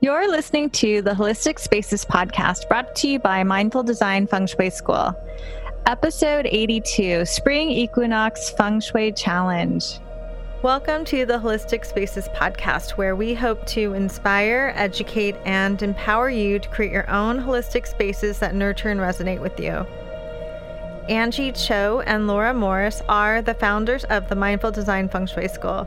You're 0.00 0.30
listening 0.30 0.70
to 0.70 1.02
the 1.02 1.10
Holistic 1.10 1.58
Spaces 1.58 2.04
podcast 2.04 2.68
brought 2.68 2.94
to 2.96 3.08
you 3.08 3.18
by 3.18 3.44
Mindful 3.44 3.82
Design 3.82 4.26
Feng 4.26 4.46
Shui 4.46 4.70
School. 4.70 5.14
Episode 5.86 6.46
82 6.46 7.26
Spring 7.26 7.70
Equinox 7.70 8.50
Feng 8.50 8.80
Shui 8.80 9.12
Challenge. 9.12 9.84
Welcome 10.62 11.04
to 11.06 11.26
the 11.26 11.38
Holistic 11.38 11.84
Spaces 11.84 12.28
podcast, 12.28 12.92
where 12.92 13.14
we 13.14 13.34
hope 13.34 13.66
to 13.66 13.92
inspire, 13.92 14.72
educate, 14.74 15.36
and 15.44 15.80
empower 15.82 16.30
you 16.30 16.58
to 16.58 16.68
create 16.70 16.92
your 16.92 17.10
own 17.10 17.38
holistic 17.38 17.86
spaces 17.86 18.38
that 18.38 18.54
nurture 18.54 18.88
and 18.88 19.00
resonate 19.00 19.40
with 19.40 19.60
you. 19.60 19.86
Anjie 21.10 21.54
Cho 21.54 22.00
and 22.06 22.26
Laura 22.26 22.54
Morris 22.54 23.02
are 23.10 23.42
the 23.42 23.52
founders 23.52 24.04
of 24.04 24.28
the 24.30 24.36
Mindful 24.36 24.70
Design 24.70 25.10
Feng 25.10 25.26
Shui 25.26 25.48
School. 25.48 25.86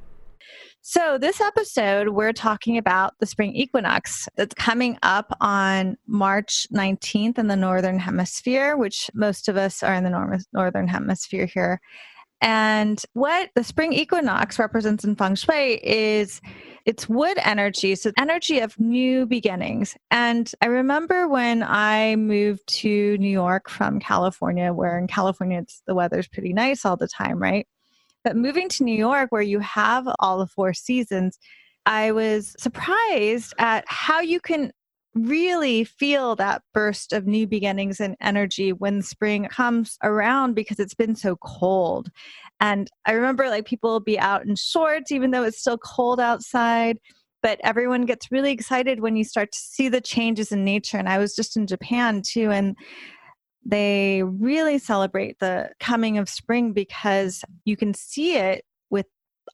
So, 0.83 1.19
this 1.19 1.39
episode, 1.39 2.09
we're 2.09 2.33
talking 2.33 2.75
about 2.75 3.13
the 3.19 3.27
spring 3.27 3.55
equinox 3.55 4.27
that's 4.35 4.55
coming 4.55 4.97
up 5.03 5.31
on 5.39 5.95
March 6.07 6.65
19th 6.73 7.37
in 7.37 7.45
the 7.45 7.55
Northern 7.55 7.99
Hemisphere, 7.99 8.75
which 8.75 9.07
most 9.13 9.47
of 9.47 9.57
us 9.57 9.83
are 9.83 9.93
in 9.93 10.03
the 10.03 10.43
Northern 10.53 10.87
Hemisphere 10.87 11.45
here. 11.45 11.79
And 12.41 12.99
what 13.13 13.51
the 13.53 13.63
spring 13.63 13.93
equinox 13.93 14.57
represents 14.57 15.03
in 15.03 15.15
feng 15.15 15.35
shui 15.35 15.79
is 15.83 16.41
it's 16.87 17.07
wood 17.07 17.37
energy, 17.45 17.93
so 17.93 18.11
energy 18.17 18.57
of 18.57 18.79
new 18.79 19.27
beginnings. 19.27 19.95
And 20.09 20.51
I 20.61 20.65
remember 20.65 21.27
when 21.27 21.61
I 21.61 22.15
moved 22.15 22.65
to 22.79 23.19
New 23.19 23.29
York 23.29 23.69
from 23.69 23.99
California, 23.99 24.73
where 24.73 24.97
in 24.97 25.05
California 25.05 25.63
the 25.85 25.93
weather's 25.93 26.27
pretty 26.27 26.53
nice 26.53 26.85
all 26.85 26.97
the 26.97 27.07
time, 27.07 27.37
right? 27.37 27.67
But 28.23 28.35
moving 28.35 28.69
to 28.69 28.83
New 28.83 28.95
York, 28.95 29.31
where 29.31 29.41
you 29.41 29.59
have 29.59 30.07
all 30.19 30.37
the 30.37 30.47
four 30.47 30.73
seasons, 30.73 31.39
I 31.85 32.11
was 32.11 32.55
surprised 32.59 33.53
at 33.57 33.83
how 33.87 34.19
you 34.19 34.39
can 34.39 34.71
really 35.13 35.83
feel 35.83 36.35
that 36.37 36.61
burst 36.73 37.11
of 37.11 37.27
new 37.27 37.45
beginnings 37.45 37.99
and 37.99 38.15
energy 38.21 38.71
when 38.71 39.01
spring 39.01 39.45
comes 39.45 39.97
around 40.03 40.53
because 40.53 40.79
it's 40.79 40.93
been 40.93 41.15
so 41.15 41.35
cold. 41.37 42.09
And 42.59 42.89
I 43.05 43.11
remember 43.13 43.49
like 43.49 43.65
people 43.65 43.99
be 43.99 44.17
out 44.19 44.45
in 44.45 44.55
shorts 44.55 45.11
even 45.11 45.31
though 45.31 45.43
it's 45.43 45.59
still 45.59 45.77
cold 45.77 46.19
outside. 46.19 46.97
But 47.43 47.59
everyone 47.63 48.05
gets 48.05 48.31
really 48.31 48.51
excited 48.51 48.99
when 48.99 49.15
you 49.15 49.23
start 49.23 49.51
to 49.51 49.57
see 49.57 49.89
the 49.89 49.99
changes 49.99 50.51
in 50.51 50.63
nature. 50.63 50.97
And 50.97 51.09
I 51.09 51.17
was 51.17 51.35
just 51.35 51.57
in 51.57 51.65
Japan 51.65 52.21
too. 52.23 52.51
And 52.51 52.77
they 53.65 54.23
really 54.23 54.77
celebrate 54.77 55.39
the 55.39 55.69
coming 55.79 56.17
of 56.17 56.27
spring 56.29 56.73
because 56.73 57.43
you 57.65 57.77
can 57.77 57.93
see 57.93 58.35
it 58.35 58.65
with 58.89 59.05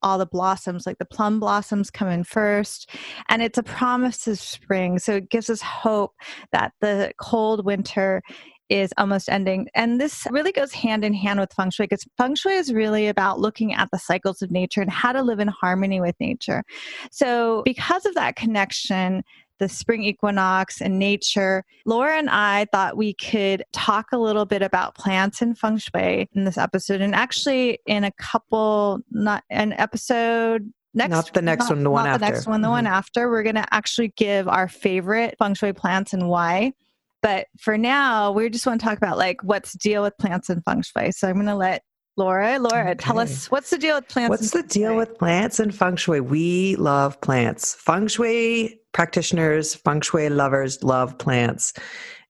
all 0.01 0.17
the 0.17 0.25
blossoms 0.25 0.85
like 0.85 0.97
the 0.97 1.05
plum 1.05 1.39
blossoms 1.39 1.89
come 1.89 2.07
in 2.07 2.23
first 2.23 2.89
and 3.29 3.41
it's 3.41 3.57
a 3.57 3.63
promise 3.63 4.27
of 4.27 4.39
spring 4.39 4.99
so 4.99 5.15
it 5.15 5.29
gives 5.29 5.49
us 5.49 5.61
hope 5.61 6.13
that 6.51 6.71
the 6.81 7.11
cold 7.19 7.65
winter 7.65 8.21
is 8.69 8.93
almost 8.97 9.29
ending. 9.29 9.67
And 9.75 9.99
this 9.99 10.27
really 10.29 10.51
goes 10.51 10.73
hand 10.73 11.05
in 11.05 11.13
hand 11.13 11.39
with 11.39 11.53
feng 11.53 11.71
shui 11.71 11.85
because 11.85 12.05
feng 12.17 12.35
shui 12.35 12.53
is 12.53 12.73
really 12.73 13.07
about 13.07 13.39
looking 13.39 13.73
at 13.73 13.89
the 13.91 13.99
cycles 13.99 14.41
of 14.41 14.51
nature 14.51 14.81
and 14.81 14.91
how 14.91 15.13
to 15.13 15.21
live 15.21 15.39
in 15.39 15.47
harmony 15.47 16.01
with 16.01 16.15
nature. 16.19 16.63
So, 17.11 17.61
because 17.63 18.05
of 18.05 18.15
that 18.15 18.35
connection, 18.35 19.23
the 19.59 19.69
spring 19.69 20.03
equinox 20.03 20.81
and 20.81 20.99
nature. 20.99 21.63
Laura 21.85 22.17
and 22.17 22.29
I 22.29 22.67
thought 22.71 22.97
we 22.97 23.13
could 23.13 23.63
talk 23.73 24.07
a 24.11 24.17
little 24.17 24.45
bit 24.45 24.61
about 24.61 24.95
plants 24.95 25.41
and 25.41 25.57
feng 25.57 25.77
shui 25.77 26.29
in 26.33 26.43
this 26.43 26.57
episode. 26.57 27.01
And 27.01 27.15
actually, 27.15 27.79
in 27.85 28.03
a 28.03 28.11
couple, 28.11 28.99
not 29.11 29.43
an 29.49 29.73
episode 29.73 30.71
Next, 30.93 31.11
not 31.11 31.33
the 31.33 31.41
next 31.43 31.65
not, 31.65 31.75
one, 31.75 31.83
the 31.83 31.91
one 31.91 32.07
after. 32.07 32.19
The 32.19 32.31
next 32.31 32.47
one, 32.47 32.61
the 32.61 32.65
mm-hmm. 32.65 32.71
one 32.71 32.87
after. 32.87 33.29
We're 33.29 33.43
going 33.43 33.55
to 33.55 33.71
actually 33.71 34.13
give 34.17 34.47
our 34.47 34.67
favorite 34.67 35.35
feng 35.37 35.53
shui 35.53 35.71
plants 35.71 36.11
and 36.13 36.27
why. 36.27 36.73
But 37.21 37.47
for 37.59 37.77
now, 37.77 38.31
we 38.31 38.49
just 38.49 38.65
want 38.65 38.79
to 38.79 38.85
talk 38.85 38.97
about 38.97 39.17
like 39.17 39.43
what's 39.43 39.73
deal 39.73 40.01
with 40.01 40.17
plants 40.17 40.49
and 40.49 40.63
feng 40.63 40.81
shui. 40.81 41.11
So 41.11 41.27
I'm 41.27 41.35
going 41.35 41.45
to 41.47 41.55
let 41.55 41.83
Laura, 42.17 42.57
Laura, 42.57 42.89
okay. 42.89 42.95
tell 42.95 43.19
us 43.19 43.49
what's 43.51 43.69
the 43.69 43.77
deal 43.77 43.95
with 43.95 44.07
plants? 44.07 44.29
What's 44.31 44.51
the 44.51 44.63
deal 44.63 44.95
with 44.95 45.17
plants 45.19 45.59
and 45.59 45.73
feng 45.73 45.95
shui? 45.95 46.19
We 46.19 46.75
love 46.77 47.21
plants. 47.21 47.75
Feng 47.75 48.07
shui 48.07 48.79
practitioners, 48.91 49.75
feng 49.75 50.01
shui 50.01 50.27
lovers 50.27 50.83
love 50.83 51.15
plants. 51.19 51.73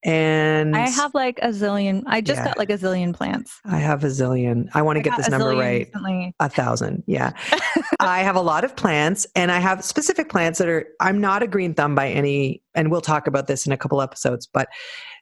And 0.04 0.76
I 0.76 0.90
have 0.90 1.14
like 1.16 1.40
a 1.42 1.48
zillion. 1.48 2.04
I 2.06 2.22
just 2.22 2.40
yeah, 2.40 2.46
got 2.46 2.58
like 2.58 2.70
a 2.70 2.78
zillion 2.78 3.14
plants. 3.14 3.60
I 3.66 3.78
have 3.78 4.04
a 4.04 4.08
zillion. 4.08 4.68
I 4.74 4.82
want 4.84 4.98
to 4.98 5.02
get 5.02 5.18
this 5.18 5.28
number 5.28 5.50
right. 5.50 5.88
Recently. 5.88 6.36
A 6.40 6.50
thousand. 6.50 7.04
Yeah. 7.08 7.32
I 8.00 8.20
have 8.20 8.36
a 8.36 8.42
lot 8.42 8.64
of 8.64 8.76
plants 8.76 9.26
and 9.36 9.52
I 9.52 9.60
have 9.60 9.84
specific 9.84 10.30
plants 10.30 10.60
that 10.60 10.68
are, 10.68 10.86
I'm 11.00 11.20
not 11.20 11.42
a 11.42 11.48
green 11.48 11.74
thumb 11.74 11.96
by 11.96 12.10
any, 12.10 12.62
and 12.76 12.92
we'll 12.92 13.02
talk 13.02 13.26
about 13.26 13.48
this 13.48 13.66
in 13.66 13.72
a 13.72 13.78
couple 13.78 14.02
episodes, 14.02 14.48
but 14.48 14.70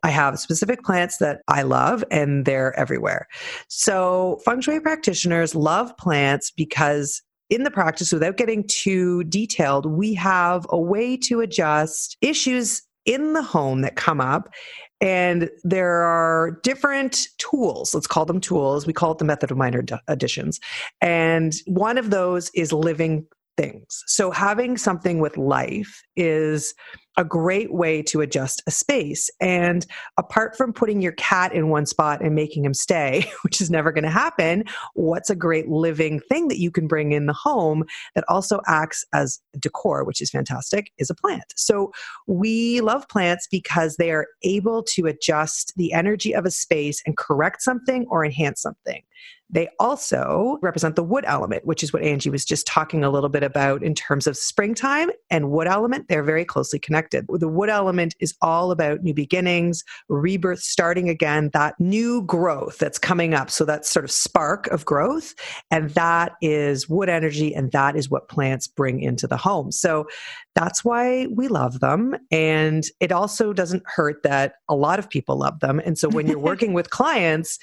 I 0.03 0.09
have 0.09 0.39
specific 0.39 0.83
plants 0.83 1.17
that 1.17 1.41
I 1.47 1.61
love 1.61 2.03
and 2.11 2.45
they're 2.45 2.77
everywhere. 2.77 3.27
So 3.69 4.41
feng 4.43 4.61
shui 4.61 4.81
practitioners 4.81 5.55
love 5.55 5.95
plants 5.97 6.51
because 6.51 7.21
in 7.49 7.63
the 7.63 7.71
practice, 7.71 8.11
without 8.11 8.37
getting 8.37 8.65
too 8.67 9.23
detailed, 9.25 9.85
we 9.85 10.13
have 10.15 10.65
a 10.69 10.79
way 10.79 11.15
to 11.17 11.41
adjust 11.41 12.17
issues 12.21 12.81
in 13.05 13.33
the 13.33 13.43
home 13.43 13.81
that 13.81 13.95
come 13.95 14.19
up. 14.19 14.53
And 15.01 15.49
there 15.63 16.01
are 16.03 16.59
different 16.63 17.27
tools. 17.37 17.93
Let's 17.93 18.07
call 18.07 18.25
them 18.25 18.41
tools. 18.41 18.87
We 18.87 18.93
call 18.93 19.11
it 19.11 19.17
the 19.17 19.25
method 19.25 19.51
of 19.51 19.57
minor 19.57 19.83
additions. 20.07 20.59
And 21.01 21.53
one 21.65 21.97
of 21.97 22.09
those 22.09 22.49
is 22.55 22.71
living 22.71 23.27
things. 23.57 24.03
So 24.07 24.31
having 24.31 24.77
something 24.77 25.19
with 25.19 25.37
life 25.37 26.01
is 26.15 26.73
a 27.17 27.23
great 27.23 27.73
way 27.73 28.01
to 28.01 28.21
adjust 28.21 28.61
a 28.67 28.71
space. 28.71 29.29
And 29.39 29.85
apart 30.17 30.57
from 30.57 30.73
putting 30.73 31.01
your 31.01 31.13
cat 31.13 31.53
in 31.53 31.69
one 31.69 31.85
spot 31.85 32.21
and 32.21 32.35
making 32.35 32.65
him 32.65 32.73
stay, 32.73 33.31
which 33.43 33.61
is 33.61 33.71
never 33.71 33.91
going 33.91 34.03
to 34.03 34.09
happen, 34.09 34.65
what's 34.93 35.29
a 35.29 35.35
great 35.35 35.69
living 35.69 36.19
thing 36.19 36.49
that 36.49 36.59
you 36.59 36.71
can 36.71 36.87
bring 36.87 37.13
in 37.13 37.25
the 37.25 37.33
home 37.33 37.85
that 38.15 38.25
also 38.27 38.59
acts 38.67 39.05
as 39.13 39.39
decor, 39.59 40.03
which 40.03 40.21
is 40.21 40.29
fantastic, 40.29 40.91
is 40.97 41.09
a 41.09 41.15
plant. 41.15 41.53
So 41.55 41.91
we 42.27 42.81
love 42.81 43.07
plants 43.07 43.47
because 43.49 43.95
they 43.95 44.11
are 44.11 44.27
able 44.43 44.83
to 44.83 45.05
adjust 45.05 45.73
the 45.77 45.93
energy 45.93 46.33
of 46.33 46.45
a 46.45 46.51
space 46.51 47.01
and 47.05 47.15
correct 47.15 47.61
something 47.61 48.05
or 48.09 48.25
enhance 48.25 48.61
something. 48.61 49.01
They 49.49 49.69
also 49.79 50.57
represent 50.61 50.95
the 50.95 51.03
wood 51.03 51.23
element, 51.27 51.65
which 51.65 51.83
is 51.83 51.93
what 51.93 52.01
Anjie 52.01 52.31
was 52.31 52.45
just 52.45 52.65
talking 52.65 53.03
a 53.03 53.09
little 53.09 53.29
bit 53.29 53.43
about 53.43 53.83
in 53.83 53.93
terms 53.93 54.27
of 54.27 54.37
springtime 54.37 55.11
and 55.29 55.51
wood 55.51 55.67
element. 55.67 56.07
They're 56.07 56.23
very 56.23 56.45
closely 56.45 56.79
connected. 56.79 57.25
The 57.29 57.47
wood 57.47 57.69
element 57.69 58.15
is 58.19 58.35
all 58.41 58.71
about 58.71 59.03
new 59.03 59.13
beginnings, 59.13 59.83
rebirth, 60.09 60.59
starting 60.59 61.09
again, 61.09 61.51
that 61.53 61.75
new 61.79 62.23
growth 62.23 62.79
that's 62.79 62.97
coming 62.97 63.33
up. 63.33 63.51
So 63.51 63.65
that 63.65 63.85
sort 63.85 64.03
of 64.03 64.11
spark 64.11 64.67
of 64.67 64.85
growth. 64.85 65.35
And 65.69 65.91
that 65.91 66.33
is 66.41 66.89
wood 66.89 67.09
energy, 67.09 67.53
and 67.53 67.71
that 67.71 67.95
is 67.95 68.09
what 68.09 68.29
plants 68.29 68.67
bring 68.67 68.99
into 68.99 69.27
the 69.27 69.37
home. 69.37 69.71
So 69.71 70.07
that's 70.55 70.83
why 70.83 71.27
we 71.27 71.49
love 71.49 71.81
them. 71.81 72.15
And 72.31 72.83
it 72.99 73.11
also 73.11 73.53
doesn't 73.53 73.83
hurt 73.85 74.23
that 74.23 74.55
a 74.69 74.75
lot 74.75 74.99
of 74.99 75.09
people 75.09 75.37
love 75.37 75.59
them. 75.59 75.79
And 75.85 75.97
so 75.97 76.09
when 76.09 76.27
you're 76.27 76.39
working 76.45 76.73
with 76.73 76.89
clients, 76.89 77.59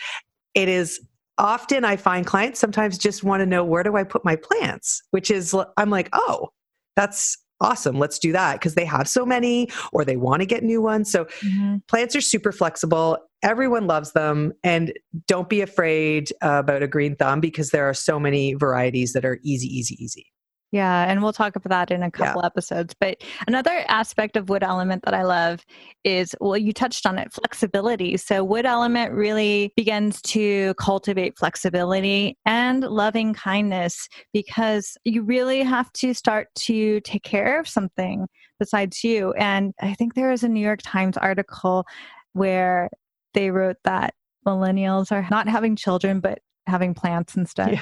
it 0.55 0.69
is 0.69 1.01
often 1.39 1.85
I 1.85 1.97
find 1.97 2.27
clients 2.27 2.61
sometimes 2.61 2.99
just 2.99 3.25
want 3.25 3.41
to 3.41 3.47
know 3.47 3.65
where 3.65 3.83
do 3.83 3.97
I 3.97 4.05
put 4.05 4.25
my 4.25 4.37
plants, 4.37 5.03
which 5.11 5.31
is, 5.31 5.55
I'm 5.77 5.91
like, 5.91 6.09
oh, 6.13 6.51
that's 6.97 7.39
awesome. 7.61 7.99
Let's 7.99 8.19
do 8.19 8.33
that 8.33 8.55
because 8.55 8.75
they 8.75 8.85
have 8.85 9.09
so 9.09 9.25
many 9.25 9.71
or 9.93 10.05
they 10.05 10.17
want 10.17 10.41
to 10.41 10.47
get 10.47 10.63
new 10.63 10.83
ones. 10.83 11.11
So 11.11 11.25
mm-hmm. 11.25 11.77
plants 11.89 12.15
are 12.17 12.21
super 12.21 12.53
flexible. 12.53 13.19
Everyone 13.43 13.87
loves 13.87 14.13
them. 14.13 14.53
And 14.63 14.93
don't 15.27 15.49
be 15.49 15.61
afraid 15.61 16.33
about 16.43 16.83
a 16.83 16.89
green 16.89 17.17
thumb 17.17 17.41
because 17.41 17.71
there 17.71 17.89
are 17.89 17.95
so 17.95 18.19
many 18.19 18.55
varieties 18.55 19.13
that 19.13 19.25
are 19.25 19.39
easy, 19.43 19.69
easy, 19.69 19.97
easy. 20.03 20.27
Yeah, 20.73 21.05
and 21.07 21.23
we'll 21.23 21.35
talk 21.35 21.55
about 21.55 21.69
that 21.69 21.95
in 21.95 22.03
a 22.03 22.11
couple 22.11 22.41
yeah. 22.41 22.47
episodes. 22.47 22.95
But 22.99 23.23
another 23.47 23.85
aspect 23.89 24.39
of 24.39 24.49
wood 24.49 24.63
element 24.63 25.05
that 25.05 25.13
I 25.13 25.23
love 25.23 25.67
is 26.03 26.35
well, 26.41 26.57
you 26.57 26.73
touched 26.73 27.05
on 27.05 27.19
it 27.19 27.31
flexibility. 27.31 28.17
So, 28.17 28.43
wood 28.43 28.65
element 28.65 29.13
really 29.13 29.75
begins 29.77 30.23
to 30.23 30.73
cultivate 30.75 31.39
flexibility 31.39 32.39
and 32.47 32.83
loving 32.85 33.35
kindness 33.35 34.09
because 34.33 34.97
you 35.05 35.23
really 35.23 35.63
have 35.63 35.93
to 35.93 36.15
start 36.15 36.49
to 36.61 37.01
take 37.03 37.23
care 37.23 37.61
of 37.61 37.69
something 37.69 38.27
besides 38.59 39.05
you. 39.05 39.33
And 39.35 39.75
I 39.79 39.93
think 39.93 40.15
there 40.15 40.31
was 40.31 40.43
a 40.43 40.49
New 40.49 40.65
York 40.65 40.81
Times 40.83 41.19
article 41.19 41.85
where 42.33 42.89
they 43.35 43.51
wrote 43.51 43.77
that 43.85 44.15
millennials 44.47 45.13
are 45.13 45.27
not 45.31 45.49
having 45.49 45.77
children, 45.77 46.21
but 46.21 46.39
having 46.67 46.95
plants 46.95 47.37
instead. 47.37 47.73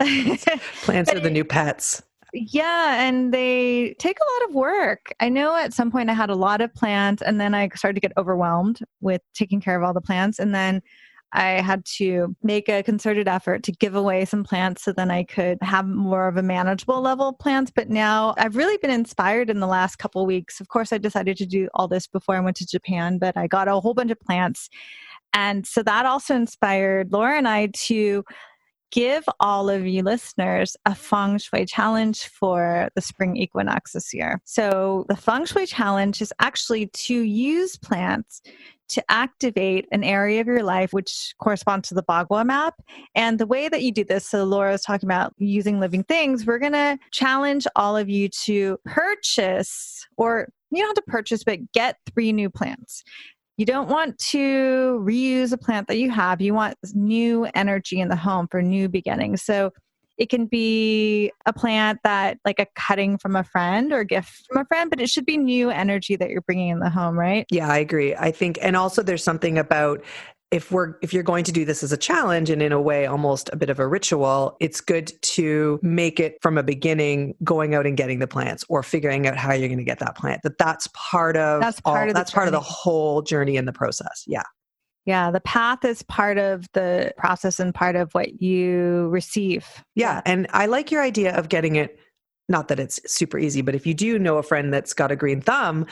Yeah. 0.00 0.36
plants 0.82 1.12
are 1.12 1.20
the 1.20 1.30
new 1.30 1.44
pets. 1.44 2.02
Yeah, 2.32 3.02
and 3.02 3.32
they 3.32 3.94
take 3.98 4.18
a 4.20 4.42
lot 4.42 4.48
of 4.50 4.54
work. 4.54 5.14
I 5.20 5.28
know 5.28 5.56
at 5.56 5.72
some 5.72 5.90
point 5.90 6.10
I 6.10 6.14
had 6.14 6.30
a 6.30 6.34
lot 6.34 6.60
of 6.60 6.74
plants 6.74 7.22
and 7.22 7.40
then 7.40 7.54
I 7.54 7.68
started 7.74 7.94
to 7.94 8.00
get 8.00 8.12
overwhelmed 8.18 8.80
with 9.00 9.22
taking 9.34 9.60
care 9.60 9.76
of 9.76 9.82
all 9.82 9.94
the 9.94 10.00
plants 10.00 10.38
and 10.38 10.54
then 10.54 10.82
I 11.32 11.60
had 11.60 11.84
to 11.96 12.34
make 12.42 12.68
a 12.68 12.82
concerted 12.82 13.28
effort 13.28 13.62
to 13.64 13.72
give 13.72 13.94
away 13.94 14.24
some 14.24 14.44
plants 14.44 14.82
so 14.82 14.92
then 14.92 15.10
I 15.10 15.24
could 15.24 15.58
have 15.60 15.86
more 15.86 16.26
of 16.26 16.38
a 16.38 16.42
manageable 16.42 17.00
level 17.02 17.28
of 17.28 17.38
plants. 17.38 17.70
But 17.74 17.90
now 17.90 18.34
I've 18.38 18.56
really 18.56 18.78
been 18.78 18.90
inspired 18.90 19.50
in 19.50 19.60
the 19.60 19.66
last 19.66 19.96
couple 19.96 20.24
weeks. 20.24 20.60
Of 20.60 20.68
course, 20.68 20.92
I 20.92 20.98
decided 20.98 21.36
to 21.38 21.46
do 21.46 21.68
all 21.74 21.86
this 21.86 22.06
before 22.06 22.36
I 22.36 22.40
went 22.40 22.56
to 22.58 22.66
Japan, 22.66 23.18
but 23.18 23.36
I 23.36 23.46
got 23.46 23.68
a 23.68 23.78
whole 23.78 23.94
bunch 23.94 24.10
of 24.10 24.20
plants. 24.20 24.70
And 25.34 25.66
so 25.66 25.82
that 25.82 26.06
also 26.06 26.34
inspired 26.34 27.12
Laura 27.12 27.36
and 27.36 27.46
I 27.46 27.66
to 27.66 28.24
give 28.90 29.24
all 29.40 29.68
of 29.68 29.86
you 29.86 30.02
listeners 30.02 30.76
a 30.86 30.94
feng 30.94 31.38
shui 31.38 31.66
challenge 31.66 32.26
for 32.26 32.88
the 32.94 33.00
spring 33.00 33.36
equinox 33.36 33.92
this 33.92 34.12
year. 34.14 34.40
So, 34.44 35.04
the 35.08 35.16
feng 35.16 35.46
shui 35.46 35.66
challenge 35.66 36.22
is 36.22 36.32
actually 36.40 36.86
to 36.86 37.14
use 37.14 37.76
plants 37.76 38.42
to 38.88 39.04
activate 39.10 39.86
an 39.92 40.02
area 40.02 40.40
of 40.40 40.46
your 40.46 40.62
life 40.62 40.92
which 40.92 41.34
corresponds 41.38 41.88
to 41.88 41.94
the 41.94 42.02
Bagua 42.02 42.44
map. 42.44 42.74
And 43.14 43.38
the 43.38 43.46
way 43.46 43.68
that 43.68 43.82
you 43.82 43.92
do 43.92 44.04
this, 44.04 44.26
so 44.26 44.44
Laura 44.44 44.72
was 44.72 44.82
talking 44.82 45.06
about 45.06 45.34
using 45.38 45.78
living 45.78 46.04
things, 46.04 46.46
we're 46.46 46.58
going 46.58 46.72
to 46.72 46.98
challenge 47.12 47.66
all 47.76 47.96
of 47.96 48.08
you 48.08 48.28
to 48.30 48.78
purchase 48.86 50.06
or 50.16 50.48
you 50.70 50.78
don't 50.78 50.88
have 50.88 51.04
to 51.04 51.10
purchase, 51.10 51.44
but 51.44 51.72
get 51.72 51.96
three 52.12 52.32
new 52.32 52.50
plants. 52.50 53.02
You 53.58 53.66
don't 53.66 53.88
want 53.88 54.16
to 54.30 55.02
reuse 55.04 55.52
a 55.52 55.58
plant 55.58 55.88
that 55.88 55.98
you 55.98 56.10
have. 56.10 56.40
You 56.40 56.54
want 56.54 56.76
new 56.94 57.46
energy 57.54 58.00
in 58.00 58.08
the 58.08 58.16
home 58.16 58.48
for 58.50 58.62
new 58.62 58.88
beginnings. 58.88 59.42
So 59.42 59.72
it 60.16 60.30
can 60.30 60.46
be 60.46 61.32
a 61.44 61.52
plant 61.52 61.98
that, 62.04 62.38
like 62.44 62.58
a 62.58 62.66
cutting 62.74 63.18
from 63.18 63.36
a 63.36 63.44
friend 63.44 63.92
or 63.92 64.00
a 64.00 64.04
gift 64.04 64.46
from 64.48 64.62
a 64.62 64.64
friend, 64.64 64.90
but 64.90 65.00
it 65.00 65.08
should 65.08 65.26
be 65.26 65.36
new 65.36 65.70
energy 65.70 66.16
that 66.16 66.30
you're 66.30 66.40
bringing 66.42 66.68
in 66.68 66.78
the 66.78 66.88
home, 66.88 67.18
right? 67.18 67.46
Yeah, 67.50 67.68
I 67.68 67.78
agree. 67.78 68.14
I 68.14 68.30
think, 68.30 68.58
and 68.62 68.76
also 68.76 69.02
there's 69.02 69.22
something 69.22 69.58
about 69.58 70.02
if 70.50 70.72
we're 70.72 70.94
if 71.02 71.12
you're 71.12 71.22
going 71.22 71.44
to 71.44 71.52
do 71.52 71.64
this 71.64 71.82
as 71.82 71.92
a 71.92 71.96
challenge 71.96 72.48
and 72.48 72.62
in 72.62 72.72
a 72.72 72.80
way 72.80 73.06
almost 73.06 73.50
a 73.52 73.56
bit 73.56 73.68
of 73.70 73.78
a 73.78 73.86
ritual 73.86 74.56
it's 74.60 74.80
good 74.80 75.12
to 75.22 75.78
make 75.82 76.18
it 76.18 76.38
from 76.40 76.56
a 76.56 76.62
beginning 76.62 77.34
going 77.44 77.74
out 77.74 77.86
and 77.86 77.96
getting 77.96 78.18
the 78.18 78.26
plants 78.26 78.64
or 78.68 78.82
figuring 78.82 79.26
out 79.26 79.36
how 79.36 79.52
you're 79.52 79.68
going 79.68 79.78
to 79.78 79.84
get 79.84 79.98
that 79.98 80.16
plant 80.16 80.40
that 80.42 80.56
that's 80.58 80.88
part 80.94 81.36
of 81.36 81.60
that's 81.60 81.80
part 81.80 82.02
all, 82.02 82.08
of 82.08 82.14
that's 82.14 82.30
part 82.30 82.48
of 82.48 82.52
the 82.52 82.60
whole 82.60 83.22
journey 83.22 83.56
in 83.56 83.66
the 83.66 83.72
process 83.72 84.24
yeah 84.26 84.42
yeah 85.04 85.30
the 85.30 85.40
path 85.40 85.84
is 85.84 86.02
part 86.04 86.38
of 86.38 86.66
the 86.72 87.12
process 87.16 87.60
and 87.60 87.74
part 87.74 87.96
of 87.96 88.12
what 88.12 88.40
you 88.40 89.08
receive 89.08 89.66
yeah, 89.94 90.16
yeah. 90.16 90.22
and 90.24 90.46
i 90.52 90.66
like 90.66 90.90
your 90.90 91.02
idea 91.02 91.36
of 91.36 91.48
getting 91.48 91.76
it 91.76 91.98
not 92.48 92.68
that 92.68 92.80
it's 92.80 93.00
super 93.06 93.38
easy, 93.38 93.60
but 93.60 93.74
if 93.74 93.86
you 93.86 93.94
do 93.94 94.18
know 94.18 94.38
a 94.38 94.42
friend 94.42 94.72
that's 94.72 94.94
got 94.94 95.12
a 95.12 95.16
green 95.16 95.40
thumb, 95.40 95.86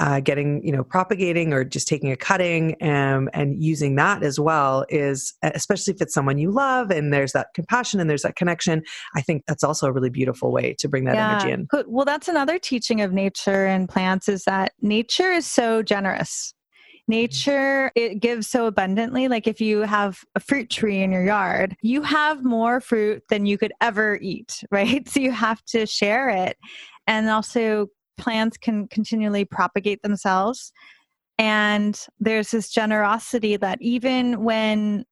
uh, 0.00 0.20
getting, 0.20 0.64
you 0.64 0.72
know, 0.72 0.84
propagating 0.84 1.52
or 1.52 1.64
just 1.64 1.88
taking 1.88 2.10
a 2.10 2.16
cutting 2.16 2.76
um, 2.82 3.30
and 3.32 3.62
using 3.62 3.94
that 3.96 4.22
as 4.22 4.38
well 4.38 4.84
is, 4.90 5.34
especially 5.42 5.94
if 5.94 6.02
it's 6.02 6.12
someone 6.12 6.36
you 6.36 6.50
love 6.50 6.90
and 6.90 7.12
there's 7.12 7.32
that 7.32 7.48
compassion 7.54 8.00
and 8.00 8.10
there's 8.10 8.22
that 8.22 8.36
connection, 8.36 8.82
I 9.14 9.22
think 9.22 9.44
that's 9.46 9.64
also 9.64 9.86
a 9.86 9.92
really 9.92 10.10
beautiful 10.10 10.52
way 10.52 10.74
to 10.78 10.88
bring 10.88 11.04
that 11.04 11.14
yeah. 11.14 11.32
energy 11.32 11.50
in. 11.52 11.68
Well, 11.86 12.04
that's 12.04 12.28
another 12.28 12.58
teaching 12.58 13.00
of 13.00 13.12
nature 13.12 13.66
and 13.66 13.88
plants 13.88 14.28
is 14.28 14.44
that 14.44 14.72
nature 14.82 15.30
is 15.30 15.46
so 15.46 15.82
generous 15.82 16.52
nature 17.06 17.90
it 17.94 18.20
gives 18.20 18.48
so 18.48 18.66
abundantly. 18.66 19.28
Like 19.28 19.46
if 19.46 19.60
you 19.60 19.80
have 19.80 20.20
a 20.34 20.40
fruit 20.40 20.70
tree 20.70 21.02
in 21.02 21.12
your 21.12 21.24
yard 21.24 21.76
you 21.82 22.02
have 22.02 22.44
more 22.44 22.80
fruit 22.80 23.22
than 23.28 23.46
you 23.46 23.58
could 23.58 23.72
ever 23.80 24.18
eat 24.20 24.62
right? 24.70 25.08
So 25.08 25.20
you 25.20 25.30
have 25.32 25.62
to 25.66 25.86
share 25.86 26.28
it. 26.28 26.56
And 27.06 27.28
also 27.28 27.88
plants 28.16 28.56
can 28.56 28.88
continually 28.88 29.44
propagate 29.44 30.02
themselves. 30.02 30.72
And 31.38 31.98
there's 32.20 32.50
this 32.50 32.70
generosity 32.70 33.56
that 33.56 33.78
even 33.80 34.44
when 34.44 35.04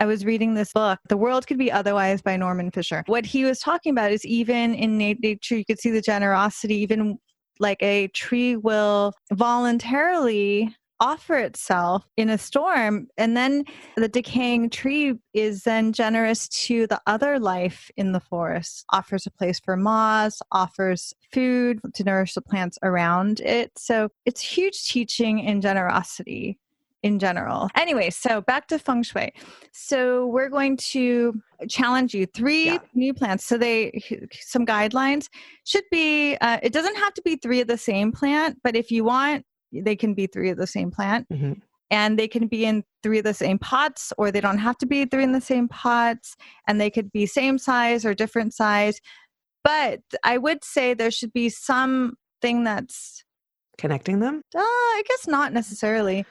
I 0.00 0.06
was 0.06 0.24
reading 0.24 0.54
this 0.54 0.72
book, 0.72 1.00
The 1.08 1.16
World 1.16 1.46
Could 1.46 1.58
Be 1.58 1.72
Otherwise 1.72 2.22
by 2.22 2.36
Norman 2.36 2.70
Fischer. 2.70 3.02
What 3.06 3.26
he 3.26 3.44
was 3.44 3.58
talking 3.58 3.92
about 3.92 4.12
is 4.12 4.24
even 4.24 4.74
in 4.74 4.96
nature, 4.96 5.56
you 5.56 5.64
could 5.64 5.80
see 5.80 5.90
the 5.90 6.00
generosity, 6.00 6.76
even 6.76 7.18
like 7.58 7.82
a 7.82 8.06
tree 8.08 8.56
will 8.56 9.12
voluntarily 9.32 10.74
offer 11.00 11.36
itself 11.36 12.04
in 12.16 12.28
a 12.28 12.38
storm 12.38 13.08
and 13.16 13.36
then 13.36 13.64
the 13.96 14.08
decaying 14.08 14.70
tree 14.70 15.14
is 15.34 15.62
then 15.62 15.92
generous 15.92 16.48
to 16.48 16.86
the 16.86 17.00
other 17.06 17.38
life 17.38 17.90
in 17.96 18.12
the 18.12 18.20
forest 18.20 18.84
offers 18.92 19.26
a 19.26 19.30
place 19.30 19.60
for 19.60 19.76
moths 19.76 20.42
offers 20.52 21.14
food 21.32 21.80
to 21.94 22.04
nourish 22.04 22.34
the 22.34 22.42
plants 22.42 22.78
around 22.82 23.40
it 23.40 23.70
so 23.76 24.08
it's 24.24 24.40
huge 24.40 24.88
teaching 24.88 25.38
in 25.38 25.60
generosity 25.60 26.58
in 27.02 27.18
general. 27.18 27.68
Anyway, 27.76 28.10
so 28.10 28.40
back 28.40 28.66
to 28.68 28.78
feng 28.78 29.02
shui. 29.02 29.32
So 29.72 30.26
we're 30.26 30.48
going 30.48 30.76
to 30.78 31.40
challenge 31.68 32.14
you 32.14 32.26
three 32.26 32.66
yeah. 32.66 32.78
new 32.94 33.14
plants. 33.14 33.44
So 33.44 33.56
they 33.56 34.02
some 34.40 34.66
guidelines 34.66 35.28
should 35.64 35.84
be. 35.90 36.36
Uh, 36.40 36.58
it 36.62 36.72
doesn't 36.72 36.96
have 36.96 37.14
to 37.14 37.22
be 37.22 37.36
three 37.36 37.60
of 37.60 37.68
the 37.68 37.78
same 37.78 38.12
plant, 38.12 38.58
but 38.64 38.74
if 38.74 38.90
you 38.90 39.04
want 39.04 39.44
they 39.72 39.96
can 39.96 40.14
be 40.14 40.26
three 40.26 40.50
of 40.50 40.56
the 40.56 40.66
same 40.66 40.90
plant. 40.90 41.28
Mm-hmm. 41.28 41.54
And 41.90 42.18
they 42.18 42.28
can 42.28 42.48
be 42.48 42.66
in 42.66 42.84
three 43.02 43.18
of 43.18 43.24
the 43.24 43.32
same 43.32 43.58
pots, 43.58 44.12
or 44.18 44.30
they 44.30 44.42
don't 44.42 44.58
have 44.58 44.76
to 44.78 44.86
be 44.86 45.06
three 45.06 45.22
in 45.22 45.32
the 45.32 45.40
same 45.40 45.68
pots, 45.68 46.36
and 46.66 46.78
they 46.78 46.90
could 46.90 47.10
be 47.12 47.24
same 47.24 47.56
size 47.56 48.04
or 48.04 48.12
different 48.12 48.52
size. 48.52 49.00
But 49.64 50.00
I 50.22 50.36
would 50.36 50.64
say 50.64 50.92
there 50.92 51.10
should 51.10 51.32
be 51.32 51.48
something 51.48 52.64
that's 52.64 53.24
connecting 53.78 54.20
them. 54.20 54.42
Uh, 54.54 54.60
I 54.60 55.02
guess 55.08 55.26
not 55.26 55.54
necessarily. 55.54 56.26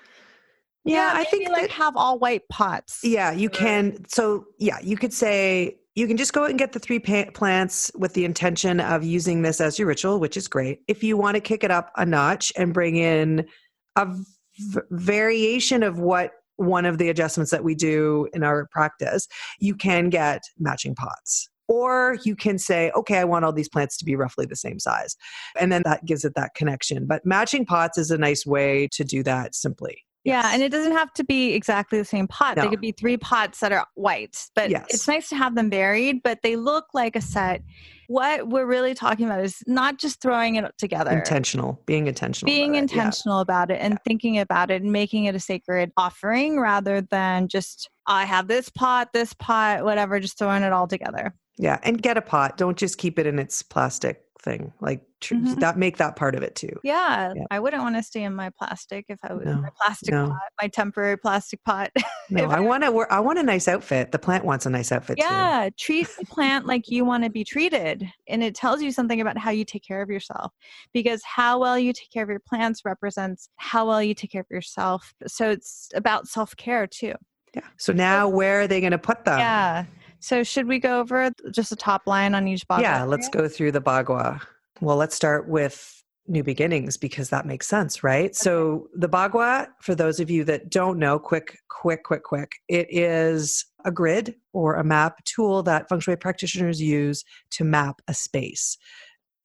Yeah, 0.86 1.12
yeah 1.12 1.20
I 1.20 1.24
think 1.24 1.50
like 1.50 1.70
that, 1.70 1.72
have 1.72 1.98
all 1.98 2.20
white 2.20 2.48
pots. 2.50 3.00
Yeah, 3.04 3.32
you 3.32 3.50
can. 3.50 4.06
So 4.08 4.46
yeah, 4.60 4.80
you 4.82 4.96
could 4.96 5.14
say 5.14 5.80
you 5.98 6.06
can 6.06 6.16
just 6.16 6.32
go 6.32 6.46
and 6.46 6.60
get 6.60 6.74
the 6.74 6.80
three 6.80 7.00
plants 7.00 7.92
with 7.96 8.14
the 8.14 8.24
intention 8.24 8.80
of 8.80 9.04
using 9.04 9.42
this 9.42 9.60
as 9.60 9.80
your 9.80 9.88
ritual, 9.88 10.20
which 10.20 10.38
is 10.38 10.48
great. 10.48 10.82
If 10.88 11.04
you 11.04 11.18
want 11.18 11.34
to 11.34 11.42
kick 11.42 11.64
it 11.64 11.72
up 11.72 11.92
a 11.96 12.06
notch 12.06 12.54
and 12.56 12.72
bring 12.72 12.98
in 12.98 13.48
a 13.96 14.06
v- 14.06 14.82
variation 14.92 15.82
of 15.82 15.98
what 15.98 16.34
one 16.58 16.86
of 16.86 17.00
the 17.00 17.10
adjustments 17.10 17.50
that 17.50 17.64
we 17.64 17.74
do 17.74 18.28
in 18.32 18.44
our 18.44 18.68
practice, 18.72 19.28
you 19.60 19.74
can 19.74 20.10
get 20.10 20.44
matching 20.60 20.94
pots. 20.94 21.50
Or 21.68 22.20
you 22.24 22.36
can 22.36 22.60
say, 22.60 22.92
okay, 22.92 23.18
I 23.18 23.24
want 23.24 23.44
all 23.44 23.52
these 23.52 23.68
plants 23.68 23.98
to 23.98 24.06
be 24.06 24.16
roughly 24.16 24.46
the 24.46 24.56
same 24.56 24.78
size. 24.78 25.16
And 25.60 25.72
then 25.72 25.82
that 25.86 26.06
gives 26.06 26.24
it 26.24 26.36
that 26.36 26.54
connection. 26.54 27.08
But 27.08 27.26
matching 27.26 27.66
pots 27.66 27.98
is 27.98 28.12
a 28.12 28.20
nice 28.20 28.46
way 28.46 28.88
to 28.92 29.04
do 29.04 29.24
that 29.24 29.56
simply. 29.56 30.04
Yeah, 30.28 30.52
and 30.54 30.62
it 30.62 30.74
doesn't 30.74 30.92
have 30.92 31.14
to 31.14 31.24
be 31.24 31.54
exactly 31.54 31.98
the 31.98 32.04
same 32.04 32.28
pot. 32.28 32.58
No. 32.58 32.64
They 32.64 32.70
could 32.70 32.82
be 32.82 32.92
three 32.92 33.16
pots 33.16 33.62
that 33.62 33.72
are 33.72 33.88
white, 33.96 34.38
but 34.56 34.70
yes. 34.70 34.86
it's 34.90 35.08
nice 35.08 35.30
to 35.30 35.38
have 35.38 35.56
them 35.56 35.70
varied, 35.70 36.22
but 36.22 36.40
they 36.44 36.58
look 36.58 36.88
like 36.94 37.16
a 37.16 37.22
set. 37.22 37.64
What 38.08 38.50
we're 38.50 38.66
really 38.66 38.94
talking 38.94 39.26
about 39.26 39.40
is 39.40 39.64
not 39.68 40.00
just 40.00 40.22
throwing 40.22 40.56
it 40.58 40.66
together. 40.78 41.12
Intentional, 41.12 41.82
being 41.86 42.08
intentional. 42.08 42.54
Being 42.54 42.72
about 42.72 42.82
intentional 42.82 43.38
it. 43.38 43.40
Yeah. 43.40 43.42
about 43.44 43.72
it 43.72 43.80
and 43.80 43.94
yeah. 43.94 44.00
thinking 44.06 44.38
about 44.38 44.70
it 44.70 44.82
and 44.82 44.92
making 44.92 45.26
it 45.26 45.36
a 45.36 45.40
sacred 45.40 45.94
offering 45.96 46.60
rather 46.60 47.00
than 47.00 47.48
just, 47.48 47.90
I 48.06 48.26
have 48.26 48.50
this 48.50 48.68
pot, 48.68 49.14
this 49.14 49.34
pot, 49.34 49.86
whatever, 49.86 50.20
just 50.20 50.38
throwing 50.38 50.64
it 50.64 50.74
all 50.74 50.88
together. 50.88 51.34
Yeah, 51.58 51.80
and 51.84 52.02
get 52.02 52.18
a 52.18 52.22
pot. 52.22 52.58
Don't 52.58 52.78
just 52.78 52.98
keep 52.98 53.18
it 53.18 53.26
in 53.26 53.40
its 53.40 53.64
plastic 53.64 54.22
thing. 54.42 54.74
Like 54.80 55.02
tr- 55.20 55.36
mm-hmm. 55.36 55.60
that 55.60 55.78
make 55.78 55.98
that 55.98 56.16
part 56.16 56.36
of 56.36 56.44
it 56.44 56.56
too. 56.56 56.80
Yeah, 56.84 57.34
yeah. 57.36 57.44
I 57.52 57.60
wouldn't 57.60 57.82
want 57.84 57.96
to 57.96 58.04
stay 58.04 58.24
in 58.24 58.36
my 58.36 58.52
plastic 58.58 59.06
if 59.10 59.20
I 59.24 59.34
was 59.34 59.46
no, 59.46 59.56
my 59.56 59.70
plastic 59.82 60.14
no. 60.14 60.28
pot, 60.28 60.40
my 60.62 60.68
temporary 60.68 61.18
plastic 61.18 61.64
pot. 61.64 61.92
no, 62.30 62.46
I 62.46 62.60
want 62.60 62.84
to. 62.84 63.06
I 63.10 63.20
want 63.20 63.40
a 63.40 63.44
nice 63.44 63.68
outfit. 63.68 64.12
The 64.12 64.20
plant 64.20 64.46
wants 64.46 64.66
a 64.66 64.70
nice 64.70 64.92
outfit. 64.92 65.18
Yeah, 65.18 65.70
too. 65.70 65.74
treat 65.78 66.08
the 66.20 66.26
plant 66.26 66.66
like 66.66 66.90
you 66.90 67.06
want 67.06 67.24
to 67.24 67.30
be 67.30 67.44
treated, 67.44 68.10
and 68.28 68.44
it 68.44 68.56
tells 68.56 68.82
you 68.82 68.92
something 68.92 69.22
about 69.22 69.38
how 69.38 69.52
you 69.52 69.66
take 69.66 69.84
care 69.84 70.02
of 70.02 70.10
yourself. 70.10 70.54
Because 70.94 71.22
how 71.24 71.60
well 71.60 71.78
you 71.78 71.94
take 71.94 72.12
care 72.12 72.24
of 72.24 72.30
your 72.30 72.42
plants 72.48 72.84
represents 72.86 73.50
how 73.58 73.88
well 73.88 74.02
you 74.02 74.14
take 74.14 74.32
care 74.32 74.42
of 74.42 74.48
yourself. 74.50 75.14
So 75.28 75.50
it's 75.50 75.90
about 75.96 76.28
self 76.28 76.56
care 76.56 76.88
too. 76.88 77.14
Yeah. 77.54 77.62
So 77.78 77.94
now, 77.94 78.28
where 78.28 78.62
are 78.62 78.68
they 78.68 78.80
going 78.80 78.92
to 78.92 78.98
put 78.98 79.26
them? 79.26 79.40
Yeah. 79.40 79.86
So, 80.20 80.44
should 80.44 80.68
we 80.68 80.80
go 80.80 81.00
over 81.00 81.32
just 81.52 81.72
a 81.72 81.76
top 81.76 82.08
line 82.08 82.36
on 82.36 82.48
each 82.48 82.68
bagua? 82.68 82.82
Yeah, 82.82 83.04
let's 83.04 83.30
go 83.30 83.48
through 83.48 83.72
the 83.72 83.82
bagua. 83.82 84.42
Well, 84.82 84.98
let's 84.98 85.16
start 85.16 85.48
with 85.48 85.94
new 86.28 86.44
beginnings 86.44 86.98
because 86.98 87.30
that 87.30 87.46
makes 87.46 87.68
sense, 87.68 88.04
right? 88.04 88.26
Okay. 88.26 88.34
So, 88.34 88.88
the 88.94 89.10
bagua, 89.10 89.68
for 89.82 89.96
those 89.96 90.20
of 90.20 90.30
you 90.30 90.44
that 90.46 90.70
don't 90.70 91.00
know, 91.00 91.20
quick, 91.20 91.58
quick, 91.70 92.04
quick, 92.04 92.24
quick, 92.24 92.54
it 92.68 92.88
is 92.90 93.66
a 93.86 93.92
grid 93.92 94.36
or 94.54 94.76
a 94.76 94.84
map 94.84 95.24
tool 95.24 95.64
that 95.64 95.88
feng 95.90 96.00
shui 96.00 96.16
practitioners 96.16 96.82
use 96.82 97.24
to 97.52 97.64
map 97.64 98.02
a 98.08 98.14
space 98.14 98.78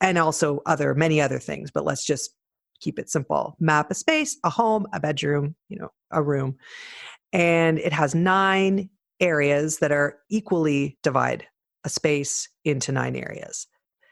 and 0.01 0.19
also 0.19 0.61
other 0.67 0.95
many 0.95 1.21
other 1.21 1.39
things 1.39 1.71
but 1.71 1.85
let's 1.85 2.05
just 2.05 2.35
keep 2.81 2.99
it 2.99 3.09
simple 3.09 3.57
map 3.61 3.91
a 3.91 3.95
space 3.95 4.37
a 4.45 4.51
home 4.51 4.87
a 4.93 5.01
bedroom 5.01 5.55
you 5.69 5.79
know 5.79 5.89
a 6.11 6.23
room 6.23 6.57
and 7.33 7.79
it 7.79 7.93
has 7.93 8.15
nine 8.15 8.91
areas 9.23 9.79
that 9.79 9.93
are 9.93 10.19
equally 10.29 10.99
divide 11.03 11.47
a 11.85 11.89
space 11.89 12.49
into 12.65 12.93
nine 12.93 13.17
areas 13.17 13.67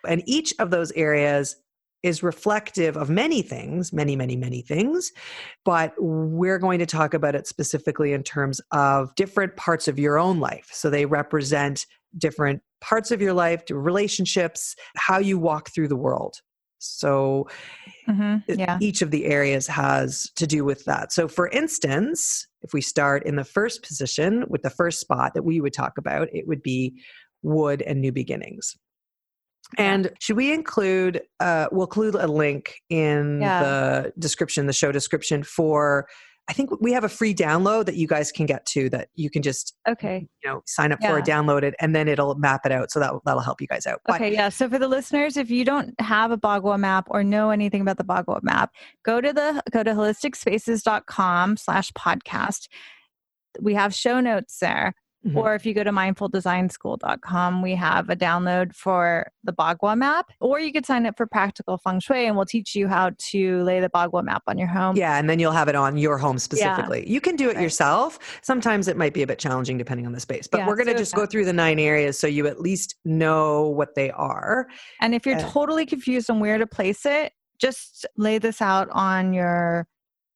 and 0.06 0.22
each 0.26 0.54
of 0.58 0.70
those 0.70 0.92
areas 0.92 1.56
is 2.02 2.22
reflective 2.22 2.96
of 2.96 3.10
many 3.10 3.42
things, 3.42 3.92
many, 3.92 4.16
many, 4.16 4.34
many 4.34 4.62
things, 4.62 5.12
but 5.66 5.92
we're 5.98 6.58
going 6.58 6.78
to 6.78 6.86
talk 6.86 7.12
about 7.12 7.34
it 7.34 7.46
specifically 7.46 8.14
in 8.14 8.22
terms 8.22 8.60
of 8.72 9.14
different 9.16 9.54
parts 9.56 9.86
of 9.86 9.98
your 9.98 10.18
own 10.18 10.40
life. 10.40 10.68
So 10.72 10.88
they 10.88 11.04
represent 11.04 11.84
different 12.16 12.62
parts 12.80 13.10
of 13.10 13.20
your 13.20 13.34
life, 13.34 13.62
relationships, 13.68 14.74
how 14.96 15.18
you 15.18 15.38
walk 15.38 15.70
through 15.74 15.88
the 15.88 15.96
world. 15.96 16.36
So 16.80 17.48
mm-hmm, 18.08 18.58
yeah. 18.58 18.78
each 18.80 19.02
of 19.02 19.10
the 19.10 19.26
areas 19.26 19.66
has 19.66 20.30
to 20.36 20.46
do 20.46 20.64
with 20.64 20.84
that. 20.86 21.12
So, 21.12 21.28
for 21.28 21.48
instance, 21.48 22.46
if 22.62 22.72
we 22.72 22.80
start 22.80 23.24
in 23.24 23.36
the 23.36 23.44
first 23.44 23.82
position 23.82 24.44
with 24.48 24.62
the 24.62 24.70
first 24.70 25.00
spot 25.00 25.34
that 25.34 25.42
we 25.42 25.60
would 25.60 25.72
talk 25.72 25.98
about, 25.98 26.28
it 26.32 26.48
would 26.48 26.62
be 26.62 26.94
wood 27.42 27.82
and 27.82 28.00
new 28.00 28.12
beginnings. 28.12 28.76
And 29.78 30.10
should 30.18 30.36
we 30.36 30.52
include, 30.52 31.22
uh, 31.38 31.68
we'll 31.70 31.86
include 31.86 32.16
a 32.16 32.26
link 32.26 32.80
in 32.88 33.40
yeah. 33.40 33.62
the 33.62 34.12
description, 34.18 34.66
the 34.66 34.72
show 34.72 34.90
description 34.90 35.42
for, 35.44 36.08
I 36.50 36.52
think 36.52 36.80
we 36.80 36.92
have 36.92 37.04
a 37.04 37.08
free 37.08 37.32
download 37.32 37.86
that 37.86 37.94
you 37.94 38.08
guys 38.08 38.32
can 38.32 38.44
get 38.44 38.66
to 38.66 38.90
that 38.90 39.08
you 39.14 39.30
can 39.30 39.40
just, 39.40 39.76
okay, 39.88 40.26
you 40.42 40.50
know, 40.50 40.62
sign 40.66 40.90
up 40.90 40.98
yeah. 41.00 41.14
for 41.14 41.22
download 41.22 41.62
it, 41.62 41.76
and 41.78 41.94
then 41.94 42.08
it'll 42.08 42.34
map 42.34 42.66
it 42.66 42.72
out. 42.72 42.90
So 42.90 42.98
that, 42.98 43.12
that'll 43.24 43.40
help 43.40 43.60
you 43.60 43.68
guys 43.68 43.86
out. 43.86 44.00
But, 44.04 44.16
okay. 44.16 44.32
Yeah. 44.32 44.48
So 44.48 44.68
for 44.68 44.76
the 44.76 44.88
listeners, 44.88 45.36
if 45.36 45.48
you 45.48 45.64
don't 45.64 45.94
have 46.00 46.32
a 46.32 46.36
Bagua 46.36 46.76
map 46.76 47.06
or 47.08 47.22
know 47.22 47.50
anything 47.50 47.80
about 47.82 47.98
the 47.98 48.04
Bagua 48.04 48.42
map, 48.42 48.72
go 49.04 49.20
to 49.20 49.32
the, 49.32 49.62
go 49.70 49.84
to 49.84 49.92
holisticspaces.com 49.92 51.56
slash 51.56 51.92
podcast. 51.92 52.66
We 53.60 53.74
have 53.74 53.94
show 53.94 54.18
notes 54.18 54.58
there 54.58 54.94
Mm-hmm. 55.26 55.36
Or 55.36 55.54
if 55.54 55.66
you 55.66 55.74
go 55.74 55.84
to 55.84 55.90
mindfuldesignschool.com, 55.90 57.60
we 57.60 57.74
have 57.74 58.08
a 58.08 58.16
download 58.16 58.74
for 58.74 59.30
the 59.44 59.52
Bagua 59.52 59.96
map. 59.96 60.30
Or 60.40 60.58
you 60.58 60.72
could 60.72 60.86
sign 60.86 61.04
up 61.04 61.16
for 61.18 61.26
Practical 61.26 61.76
Feng 61.76 62.00
Shui 62.00 62.26
and 62.26 62.36
we'll 62.36 62.46
teach 62.46 62.74
you 62.74 62.88
how 62.88 63.10
to 63.18 63.62
lay 63.62 63.80
the 63.80 63.90
Bagua 63.90 64.24
map 64.24 64.42
on 64.46 64.56
your 64.56 64.68
home. 64.68 64.96
Yeah, 64.96 65.18
and 65.18 65.28
then 65.28 65.38
you'll 65.38 65.52
have 65.52 65.68
it 65.68 65.74
on 65.74 65.98
your 65.98 66.16
home 66.16 66.38
specifically. 66.38 67.00
Yeah. 67.06 67.12
You 67.12 67.20
can 67.20 67.36
do 67.36 67.50
it 67.50 67.56
right. 67.56 67.62
yourself. 67.62 68.18
Sometimes 68.42 68.88
it 68.88 68.96
might 68.96 69.12
be 69.12 69.22
a 69.22 69.26
bit 69.26 69.38
challenging 69.38 69.76
depending 69.76 70.06
on 70.06 70.12
the 70.12 70.20
space, 70.20 70.46
but 70.46 70.58
yeah, 70.58 70.66
we're 70.66 70.76
going 70.76 70.88
to 70.88 70.96
just 70.96 71.14
go 71.14 71.26
through 71.26 71.44
the 71.44 71.52
nine 71.52 71.78
areas 71.78 72.18
so 72.18 72.26
you 72.26 72.46
at 72.46 72.60
least 72.60 72.96
know 73.04 73.68
what 73.68 73.94
they 73.94 74.10
are. 74.12 74.68
And 75.00 75.14
if 75.14 75.26
you're 75.26 75.36
uh, 75.36 75.50
totally 75.50 75.84
confused 75.84 76.30
on 76.30 76.40
where 76.40 76.56
to 76.56 76.66
place 76.66 77.04
it, 77.04 77.32
just 77.58 78.06
lay 78.16 78.38
this 78.38 78.62
out 78.62 78.88
on 78.90 79.34
your 79.34 79.86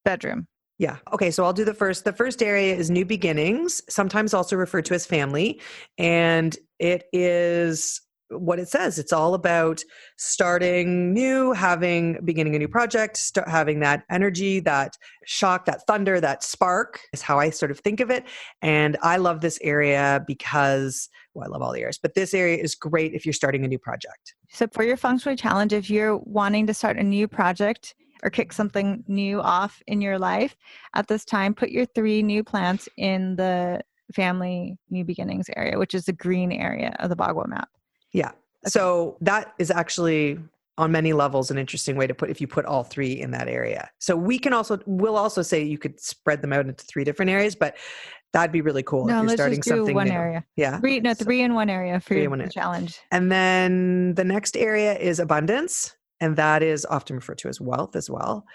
bedroom 0.05 0.47
yeah. 0.79 0.97
Okay. 1.13 1.31
So 1.31 1.45
I'll 1.45 1.53
do 1.53 1.65
the 1.65 1.75
first. 1.75 2.05
The 2.05 2.13
first 2.13 2.43
area 2.43 2.75
is 2.75 2.91
new 2.91 3.05
beginnings, 3.05 3.81
sometimes 3.89 4.35
also 4.35 4.57
referred 4.57 4.85
to 4.87 4.95
as 4.95 5.07
family. 5.07 5.61
And 5.99 6.57
it 6.79 7.05
is 7.13 8.01
what 8.31 8.59
it 8.59 8.69
says. 8.69 8.99
It's 8.99 9.13
all 9.13 9.35
about 9.35 9.83
starting 10.17 11.13
new, 11.13 11.53
having, 11.53 12.19
beginning 12.25 12.57
a 12.57 12.59
new 12.59 12.69
project, 12.69 13.17
start 13.17 13.49
having 13.49 13.81
that 13.81 14.03
energy, 14.11 14.61
that 14.61 14.97
shock, 15.27 15.67
that 15.67 15.87
thunder, 15.87 16.21
that 16.21 16.43
spark 16.43 17.01
is 17.13 17.23
how 17.23 17.39
I 17.39 17.51
sort 17.51 17.71
of 17.71 17.79
think 17.81 18.01
of 18.01 18.11
it. 18.11 18.25
And 18.63 18.97
I 19.03 19.19
love 19.19 19.41
this 19.41 19.59
area 19.63 20.25
because, 20.27 21.09
well, 21.35 21.47
I 21.47 21.49
love 21.49 21.63
all 21.63 21.73
the 21.73 21.81
areas, 21.81 21.99
but 21.99 22.15
this 22.15 22.35
area 22.35 22.57
is 22.57 22.75
great 22.75 23.15
if 23.15 23.25
you're 23.25 23.33
starting 23.33 23.65
a 23.65 23.69
new 23.69 23.79
project. 23.79 24.35
So 24.51 24.67
for 24.73 24.83
your 24.83 24.97
feng 24.97 25.19
shui 25.19 25.37
challenge, 25.37 25.73
if 25.73 25.91
you're 25.91 26.17
wanting 26.17 26.67
to 26.67 26.75
start 26.75 26.97
a 26.97 27.03
new 27.03 27.29
project, 27.29 27.95
or 28.25 28.31
kick 28.31 28.53
something 28.53 29.05
new 29.07 29.41
off 29.41 29.83
in 29.87 30.01
your 30.01 30.19
life 30.19 30.57
at 30.95 31.07
this 31.07 31.25
time, 31.25 31.55
put 31.55 31.71
your 31.71 31.85
three 31.85 32.23
new 32.23 32.43
plants 32.43 32.89
in 32.97 33.37
the 33.37 33.81
family 34.15 34.77
new 34.91 35.05
beginnings 35.05 35.49
area, 35.57 35.79
which 35.79 35.95
is 35.95 36.07
the 36.07 36.13
green 36.13 36.51
area 36.51 36.97
of 36.99 37.11
the 37.11 37.17
Bagua 37.17 37.47
map. 37.47 37.69
Yeah. 38.13 38.29
Okay. 38.29 38.37
So 38.71 39.19
that 39.21 39.53
is 39.59 39.71
actually 39.71 40.39
on 40.77 40.91
many 40.91 41.13
levels 41.13 41.51
an 41.51 41.59
interesting 41.59 41.97
way 41.97 42.07
to 42.07 42.15
put 42.15 42.31
if 42.31 42.41
you 42.41 42.49
put 42.49 42.65
all 42.65 42.83
three 42.83 43.21
in 43.21 43.31
that 43.31 43.47
area. 43.47 43.91
So 43.99 44.17
we 44.17 44.39
can 44.39 44.53
also 44.53 44.81
we'll 44.87 45.17
also 45.17 45.43
say 45.43 45.63
you 45.63 45.79
could 45.79 46.01
spread 46.01 46.43
them 46.43 46.53
out 46.53 46.67
into 46.67 46.85
three 46.85 47.05
different 47.05 47.31
areas, 47.31 47.55
but 47.55 47.77
that'd 48.33 48.51
be 48.51 48.61
really 48.61 48.83
cool 48.83 49.07
no, 49.07 49.19
if 49.19 49.29
you're 49.29 49.37
starting 49.37 49.63
something 49.63 49.95
one 49.95 50.09
new. 50.09 50.15
area. 50.15 50.45
Yeah. 50.57 50.81
Three 50.81 51.01
no, 51.01 51.15
three 51.15 51.41
so, 51.41 51.45
in 51.45 51.55
one 51.55 51.71
area 51.71 52.01
for 52.01 52.15
your 52.15 52.49
challenge. 52.49 52.99
And 53.13 53.31
then 53.31 54.15
the 54.15 54.25
next 54.25 54.57
area 54.57 54.97
is 54.99 55.21
abundance 55.21 55.95
and 56.25 56.37
that 56.37 56.63
is 56.63 56.87
often 56.87 57.17
referred 57.17 57.37
to 57.37 57.49
as 57.49 57.61
wealth 57.61 57.95
as 57.95 58.09
well 58.09 58.47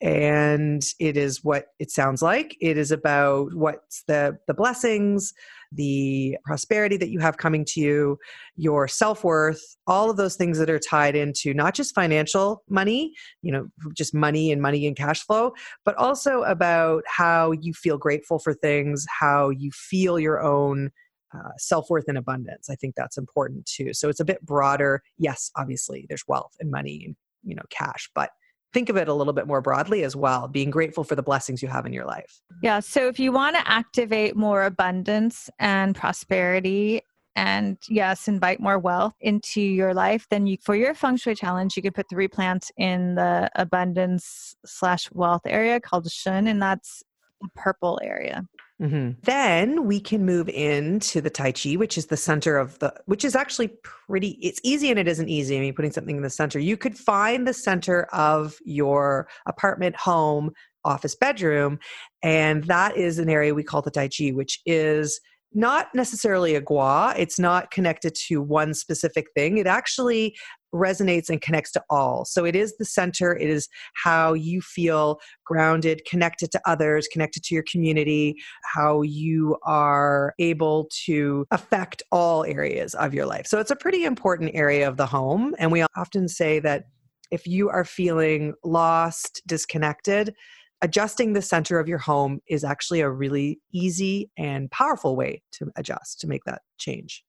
and 0.00 0.82
it 0.98 1.16
is 1.16 1.44
what 1.44 1.66
it 1.78 1.90
sounds 1.90 2.22
like. 2.22 2.56
It 2.60 2.78
is 2.78 2.90
about 2.90 3.52
what's 3.54 4.02
the 4.04 4.38
the 4.46 4.54
blessings 4.54 5.34
the 5.72 6.34
prosperity 6.44 6.96
that 6.96 7.10
you 7.10 7.18
have 7.18 7.36
coming 7.36 7.62
to 7.62 7.78
you 7.78 8.18
your 8.56 8.88
self-worth 8.88 9.76
all 9.86 10.08
of 10.08 10.16
those 10.16 10.34
things 10.34 10.58
that 10.58 10.70
are 10.70 10.78
tied 10.78 11.14
into 11.14 11.52
not 11.52 11.74
just 11.74 11.94
financial 11.94 12.62
money 12.70 13.12
you 13.42 13.52
know 13.52 13.68
just 13.94 14.14
money 14.14 14.50
and 14.50 14.62
money 14.62 14.86
and 14.86 14.96
cash 14.96 15.22
flow 15.26 15.52
but 15.84 15.94
also 15.96 16.40
about 16.44 17.02
how 17.06 17.52
you 17.52 17.74
feel 17.74 17.98
grateful 17.98 18.38
for 18.38 18.54
things 18.54 19.04
how 19.20 19.50
you 19.50 19.70
feel 19.70 20.18
your 20.18 20.40
own 20.40 20.90
uh, 21.34 21.50
self-worth 21.58 22.04
and 22.08 22.18
abundance 22.18 22.70
i 22.70 22.74
think 22.74 22.94
that's 22.94 23.18
important 23.18 23.66
too. 23.66 23.92
So 23.92 24.08
it's 24.08 24.20
a 24.20 24.24
bit 24.24 24.44
broader. 24.44 25.02
Yes 25.18 25.50
obviously 25.56 26.06
there's 26.08 26.24
wealth 26.26 26.54
and 26.60 26.70
money 26.70 27.02
and 27.06 27.16
you 27.44 27.54
know 27.54 27.62
cash 27.70 28.10
but 28.14 28.30
think 28.72 28.88
of 28.88 28.96
it 28.96 29.08
a 29.08 29.14
little 29.14 29.32
bit 29.32 29.46
more 29.46 29.60
broadly 29.60 30.04
as 30.04 30.14
well 30.14 30.48
being 30.48 30.70
grateful 30.70 31.04
for 31.04 31.14
the 31.14 31.22
blessings 31.22 31.62
you 31.62 31.68
have 31.68 31.86
in 31.86 31.92
your 31.92 32.04
life. 32.04 32.40
Yeah 32.62 32.80
so 32.80 33.08
if 33.08 33.18
you 33.18 33.32
want 33.32 33.56
to 33.56 33.70
activate 33.70 34.36
more 34.36 34.64
abundance 34.64 35.50
and 35.58 35.94
prosperity 35.94 37.02
and 37.36 37.78
yes 37.88 38.26
invite 38.26 38.60
more 38.60 38.78
wealth 38.78 39.14
into 39.20 39.60
your 39.60 39.94
life 39.94 40.26
then 40.30 40.46
you 40.46 40.56
for 40.60 40.74
your 40.74 40.94
feng 40.94 41.16
shui 41.16 41.34
challenge 41.34 41.76
you 41.76 41.82
could 41.82 41.94
put 41.94 42.08
three 42.08 42.28
plants 42.28 42.72
in 42.76 43.14
the 43.14 43.48
abundance 43.54 44.56
slash 44.66 45.10
wealth 45.12 45.42
area 45.46 45.78
called 45.80 46.10
shun 46.10 46.48
and 46.48 46.60
that's 46.60 47.02
the 47.40 47.48
purple 47.54 48.00
area 48.02 48.44
Mm-hmm. 48.80 49.20
Then 49.22 49.86
we 49.86 49.98
can 49.98 50.24
move 50.24 50.48
into 50.48 51.20
the 51.20 51.30
Tai 51.30 51.52
Chi, 51.52 51.72
which 51.74 51.98
is 51.98 52.06
the 52.06 52.16
center 52.16 52.56
of 52.56 52.78
the, 52.78 52.94
which 53.06 53.24
is 53.24 53.34
actually 53.34 53.72
pretty, 53.82 54.38
it's 54.40 54.60
easy 54.62 54.90
and 54.90 55.00
it 55.00 55.08
isn't 55.08 55.28
easy. 55.28 55.56
I 55.56 55.60
mean, 55.60 55.74
putting 55.74 55.90
something 55.90 56.16
in 56.16 56.22
the 56.22 56.30
center. 56.30 56.60
You 56.60 56.76
could 56.76 56.96
find 56.96 57.46
the 57.46 57.52
center 57.52 58.04
of 58.12 58.56
your 58.64 59.28
apartment, 59.46 59.96
home, 59.96 60.52
office, 60.84 61.16
bedroom, 61.16 61.80
and 62.22 62.64
that 62.64 62.96
is 62.96 63.18
an 63.18 63.28
area 63.28 63.52
we 63.52 63.64
call 63.64 63.82
the 63.82 63.90
Tai 63.90 64.10
Chi, 64.16 64.28
which 64.28 64.60
is 64.64 65.20
not 65.52 65.88
necessarily 65.94 66.54
a 66.54 66.60
gua. 66.60 67.14
It's 67.16 67.38
not 67.38 67.70
connected 67.70 68.14
to 68.28 68.40
one 68.40 68.74
specific 68.74 69.26
thing. 69.34 69.58
It 69.58 69.66
actually 69.66 70.36
resonates 70.74 71.28
and 71.30 71.40
connects 71.40 71.72
to 71.72 71.82
all. 71.90 72.24
So 72.24 72.44
it 72.44 72.54
is 72.54 72.76
the 72.76 72.84
center. 72.84 73.36
It 73.36 73.48
is 73.48 73.68
how 73.94 74.34
you 74.34 74.60
feel 74.60 75.18
grounded, 75.44 76.02
connected 76.08 76.50
to 76.52 76.60
others, 76.66 77.08
connected 77.10 77.42
to 77.44 77.54
your 77.54 77.64
community, 77.70 78.36
how 78.64 79.02
you 79.02 79.56
are 79.64 80.34
able 80.38 80.88
to 81.06 81.46
affect 81.50 82.02
all 82.12 82.44
areas 82.44 82.94
of 82.94 83.14
your 83.14 83.26
life. 83.26 83.46
So 83.46 83.58
it's 83.58 83.70
a 83.70 83.76
pretty 83.76 84.04
important 84.04 84.50
area 84.54 84.88
of 84.88 84.96
the 84.96 85.06
home. 85.06 85.54
And 85.58 85.72
we 85.72 85.84
often 85.96 86.28
say 86.28 86.60
that 86.60 86.84
if 87.30 87.46
you 87.46 87.68
are 87.68 87.84
feeling 87.84 88.54
lost, 88.64 89.42
disconnected, 89.46 90.34
adjusting 90.80 91.32
the 91.32 91.42
center 91.42 91.78
of 91.78 91.88
your 91.88 91.98
home 91.98 92.40
is 92.48 92.64
actually 92.64 93.00
a 93.00 93.10
really 93.10 93.60
easy 93.72 94.30
and 94.38 94.70
powerful 94.70 95.16
way 95.16 95.42
to 95.52 95.70
adjust 95.76 96.20
to 96.20 96.26
make 96.26 96.44
that 96.44 96.62
change. 96.78 97.24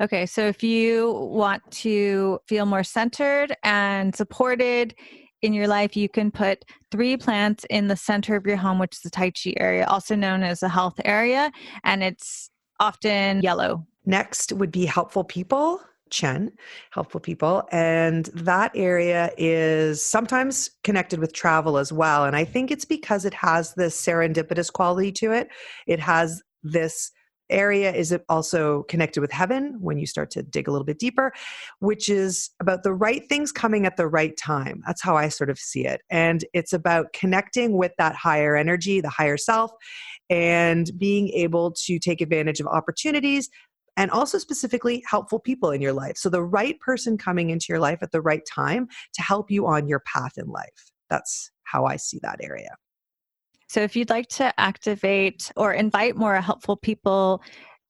Okay, 0.00 0.26
so 0.26 0.46
if 0.46 0.62
you 0.62 1.12
want 1.12 1.62
to 1.70 2.38
feel 2.46 2.66
more 2.66 2.84
centered 2.84 3.56
and 3.62 4.14
supported 4.14 4.94
in 5.42 5.52
your 5.52 5.68
life, 5.68 5.96
you 5.96 6.08
can 6.08 6.30
put 6.30 6.64
three 6.90 7.16
plants 7.16 7.64
in 7.70 7.88
the 7.88 7.96
center 7.96 8.36
of 8.36 8.46
your 8.46 8.56
home, 8.56 8.78
which 8.78 8.96
is 8.96 9.00
the 9.00 9.10
Tai 9.10 9.30
Chi 9.30 9.54
area, 9.56 9.86
also 9.86 10.14
known 10.14 10.42
as 10.42 10.60
the 10.60 10.68
health 10.68 11.00
area, 11.04 11.50
and 11.84 12.02
it's 12.02 12.50
often 12.78 13.40
yellow. 13.40 13.86
Next 14.04 14.52
would 14.52 14.70
be 14.70 14.84
helpful 14.84 15.24
people. 15.24 15.80
Chen, 16.10 16.52
helpful 16.90 17.20
people. 17.20 17.66
And 17.72 18.26
that 18.26 18.70
area 18.76 19.30
is 19.36 20.04
sometimes 20.04 20.70
connected 20.84 21.18
with 21.18 21.32
travel 21.32 21.78
as 21.78 21.92
well. 21.92 22.24
And 22.24 22.36
I 22.36 22.44
think 22.44 22.70
it's 22.70 22.84
because 22.84 23.24
it 23.24 23.34
has 23.34 23.74
this 23.74 24.00
serendipitous 24.00 24.72
quality 24.72 25.10
to 25.12 25.32
it. 25.32 25.48
It 25.88 25.98
has 25.98 26.42
this 26.62 27.10
area 27.50 27.92
is 27.92 28.16
also 28.28 28.84
connected 28.84 29.20
with 29.20 29.32
heaven 29.32 29.76
when 29.80 29.98
you 29.98 30.06
start 30.06 30.30
to 30.32 30.42
dig 30.42 30.68
a 30.68 30.70
little 30.70 30.84
bit 30.84 30.98
deeper, 30.98 31.32
which 31.80 32.08
is 32.08 32.50
about 32.60 32.82
the 32.82 32.92
right 32.92 33.28
things 33.28 33.52
coming 33.52 33.86
at 33.86 33.96
the 33.96 34.08
right 34.08 34.36
time. 34.36 34.82
That's 34.86 35.02
how 35.02 35.16
I 35.16 35.28
sort 35.28 35.50
of 35.50 35.58
see 35.58 35.86
it. 35.86 36.00
And 36.10 36.44
it's 36.52 36.72
about 36.72 37.12
connecting 37.12 37.76
with 37.76 37.92
that 37.98 38.16
higher 38.16 38.56
energy, 38.56 39.00
the 39.00 39.08
higher 39.08 39.36
self, 39.36 39.70
and 40.30 40.90
being 40.98 41.28
able 41.30 41.72
to 41.84 41.98
take 41.98 42.20
advantage 42.20 42.60
of 42.60 42.66
opportunities 42.66 43.48
and 43.96 44.10
also 44.10 44.38
specifically 44.38 45.02
helpful 45.08 45.38
people 45.38 45.70
in 45.70 45.80
your 45.80 45.92
life. 45.92 46.16
So 46.16 46.28
the 46.28 46.42
right 46.42 46.78
person 46.80 47.16
coming 47.16 47.50
into 47.50 47.66
your 47.70 47.80
life 47.80 47.98
at 48.02 48.12
the 48.12 48.20
right 48.20 48.42
time 48.52 48.88
to 49.14 49.22
help 49.22 49.50
you 49.50 49.66
on 49.66 49.88
your 49.88 50.00
path 50.00 50.32
in 50.36 50.48
life. 50.48 50.92
That's 51.08 51.50
how 51.64 51.86
I 51.86 51.96
see 51.96 52.18
that 52.22 52.40
area. 52.42 52.76
So, 53.76 53.82
if 53.82 53.94
you'd 53.94 54.08
like 54.08 54.28
to 54.28 54.58
activate 54.58 55.52
or 55.54 55.74
invite 55.74 56.16
more 56.16 56.40
helpful 56.40 56.78
people 56.78 57.42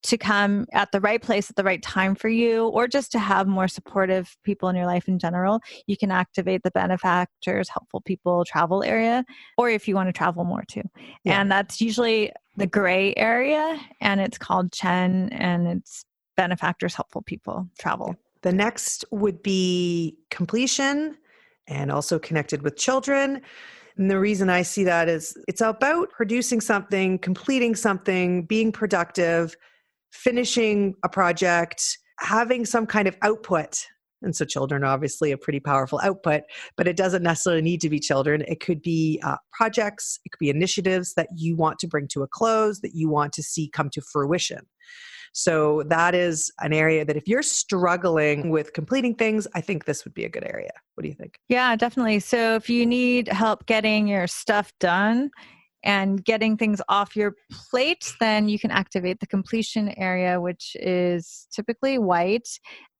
to 0.02 0.18
come 0.18 0.66
at 0.72 0.90
the 0.90 1.00
right 1.00 1.22
place 1.22 1.48
at 1.48 1.54
the 1.54 1.62
right 1.62 1.80
time 1.80 2.16
for 2.16 2.28
you, 2.28 2.66
or 2.66 2.88
just 2.88 3.12
to 3.12 3.20
have 3.20 3.46
more 3.46 3.68
supportive 3.68 4.36
people 4.42 4.68
in 4.68 4.74
your 4.74 4.86
life 4.86 5.06
in 5.06 5.20
general, 5.20 5.60
you 5.86 5.96
can 5.96 6.10
activate 6.10 6.64
the 6.64 6.72
benefactors, 6.72 7.68
helpful 7.68 8.00
people 8.00 8.44
travel 8.44 8.82
area, 8.82 9.24
or 9.58 9.70
if 9.70 9.86
you 9.86 9.94
want 9.94 10.08
to 10.08 10.12
travel 10.12 10.42
more 10.42 10.64
too. 10.66 10.82
Yeah. 11.22 11.40
And 11.40 11.52
that's 11.52 11.80
usually 11.80 12.32
the 12.56 12.66
gray 12.66 13.14
area, 13.16 13.78
and 14.00 14.20
it's 14.20 14.38
called 14.38 14.72
Chen, 14.72 15.28
and 15.30 15.68
it's 15.68 16.04
benefactors, 16.36 16.96
helpful 16.96 17.22
people 17.22 17.68
travel. 17.78 18.16
The 18.42 18.52
next 18.52 19.04
would 19.12 19.40
be 19.40 20.18
completion 20.32 21.16
and 21.68 21.92
also 21.92 22.18
connected 22.18 22.62
with 22.62 22.76
children. 22.76 23.42
And 23.96 24.10
the 24.10 24.18
reason 24.18 24.50
I 24.50 24.62
see 24.62 24.84
that 24.84 25.08
is 25.08 25.36
it's 25.48 25.60
about 25.60 26.10
producing 26.10 26.60
something, 26.60 27.18
completing 27.18 27.74
something, 27.74 28.44
being 28.44 28.72
productive, 28.72 29.56
finishing 30.12 30.94
a 31.02 31.08
project, 31.08 31.98
having 32.20 32.66
some 32.66 32.86
kind 32.86 33.08
of 33.08 33.16
output. 33.22 33.86
And 34.22 34.34
so, 34.34 34.44
children 34.44 34.82
are 34.82 34.92
obviously 34.92 35.30
a 35.32 35.38
pretty 35.38 35.60
powerful 35.60 36.00
output, 36.02 36.42
but 36.76 36.88
it 36.88 36.96
doesn't 36.96 37.22
necessarily 37.22 37.62
need 37.62 37.80
to 37.82 37.90
be 37.90 38.00
children. 38.00 38.42
It 38.48 38.60
could 38.60 38.82
be 38.82 39.20
uh, 39.22 39.36
projects, 39.52 40.18
it 40.24 40.30
could 40.30 40.38
be 40.38 40.50
initiatives 40.50 41.14
that 41.14 41.28
you 41.36 41.56
want 41.56 41.78
to 41.80 41.86
bring 41.86 42.08
to 42.08 42.22
a 42.22 42.28
close, 42.28 42.80
that 42.80 42.94
you 42.94 43.08
want 43.08 43.32
to 43.34 43.42
see 43.42 43.68
come 43.68 43.90
to 43.90 44.00
fruition. 44.00 44.66
So 45.38 45.82
that 45.88 46.14
is 46.14 46.50
an 46.60 46.72
area 46.72 47.04
that 47.04 47.14
if 47.14 47.28
you're 47.28 47.42
struggling 47.42 48.48
with 48.48 48.72
completing 48.72 49.14
things, 49.14 49.46
I 49.54 49.60
think 49.60 49.84
this 49.84 50.02
would 50.06 50.14
be 50.14 50.24
a 50.24 50.30
good 50.30 50.44
area. 50.44 50.70
What 50.94 51.02
do 51.02 51.08
you 51.08 51.14
think? 51.14 51.38
Yeah, 51.50 51.76
definitely. 51.76 52.20
So 52.20 52.54
if 52.54 52.70
you 52.70 52.86
need 52.86 53.28
help 53.28 53.66
getting 53.66 54.08
your 54.08 54.26
stuff 54.28 54.72
done, 54.80 55.30
and 55.84 56.24
getting 56.24 56.56
things 56.56 56.80
off 56.88 57.14
your 57.14 57.34
plate, 57.70 58.12
then 58.18 58.48
you 58.48 58.58
can 58.58 58.72
activate 58.72 59.20
the 59.20 59.26
completion 59.26 59.94
area, 59.96 60.40
which 60.40 60.74
is 60.80 61.46
typically 61.54 61.96
white, 61.96 62.48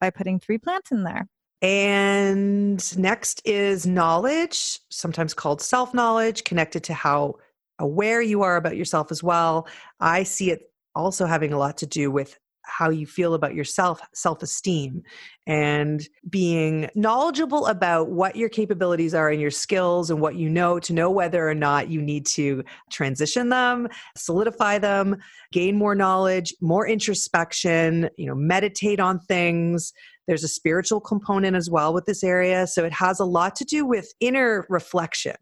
by 0.00 0.08
putting 0.08 0.38
three 0.38 0.58
plants 0.58 0.92
in 0.92 1.02
there. 1.02 1.26
And 1.62 2.98
next 2.98 3.42
is 3.44 3.86
knowledge, 3.86 4.78
sometimes 4.90 5.34
called 5.34 5.62
self 5.62 5.94
knowledge, 5.94 6.44
connected 6.44 6.84
to 6.84 6.94
how 6.94 7.36
aware 7.78 8.22
you 8.22 8.42
are 8.42 8.56
about 8.56 8.76
yourself 8.76 9.10
as 9.10 9.22
well. 9.22 9.66
I 9.98 10.22
see 10.22 10.52
it 10.52 10.70
also 10.96 11.26
having 11.26 11.52
a 11.52 11.58
lot 11.58 11.76
to 11.78 11.86
do 11.86 12.10
with 12.10 12.38
how 12.66 12.90
you 12.90 13.06
feel 13.06 13.34
about 13.34 13.54
yourself, 13.54 14.00
self 14.12 14.42
esteem, 14.42 15.02
and 15.46 16.08
being 16.28 16.90
knowledgeable 16.94 17.66
about 17.66 18.10
what 18.10 18.36
your 18.36 18.48
capabilities 18.48 19.14
are 19.14 19.30
and 19.30 19.40
your 19.40 19.50
skills 19.50 20.10
and 20.10 20.20
what 20.20 20.34
you 20.34 20.50
know 20.50 20.80
to 20.80 20.92
know 20.92 21.10
whether 21.10 21.48
or 21.48 21.54
not 21.54 21.88
you 21.88 22.02
need 22.02 22.26
to 22.26 22.64
transition 22.90 23.48
them, 23.48 23.88
solidify 24.16 24.78
them, 24.78 25.16
gain 25.52 25.76
more 25.76 25.94
knowledge, 25.94 26.52
more 26.60 26.86
introspection, 26.86 28.10
you 28.16 28.26
know, 28.26 28.34
meditate 28.34 28.98
on 28.98 29.20
things. 29.20 29.92
There's 30.26 30.44
a 30.44 30.48
spiritual 30.48 31.00
component 31.00 31.56
as 31.56 31.70
well 31.70 31.94
with 31.94 32.04
this 32.06 32.24
area. 32.24 32.66
So 32.66 32.84
it 32.84 32.92
has 32.92 33.20
a 33.20 33.24
lot 33.24 33.54
to 33.56 33.64
do 33.64 33.86
with 33.86 34.12
inner 34.20 34.66
reflection 34.68 35.36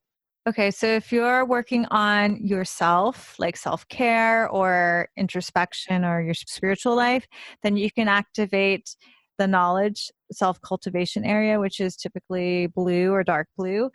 Okay, 0.46 0.70
so 0.70 0.86
if 0.86 1.10
you're 1.10 1.46
working 1.46 1.86
on 1.86 2.36
yourself, 2.46 3.34
like 3.38 3.56
self 3.56 3.88
care 3.88 4.46
or 4.50 5.08
introspection 5.16 6.04
or 6.04 6.20
your 6.20 6.34
spiritual 6.34 6.94
life, 6.94 7.26
then 7.62 7.78
you 7.78 7.90
can 7.90 8.08
activate 8.08 8.94
the 9.38 9.46
knowledge 9.46 10.10
self 10.32 10.60
cultivation 10.60 11.24
area, 11.24 11.58
which 11.58 11.80
is 11.80 11.96
typically 11.96 12.66
blue 12.66 13.10
or 13.10 13.24
dark 13.24 13.48
blue, 13.56 13.90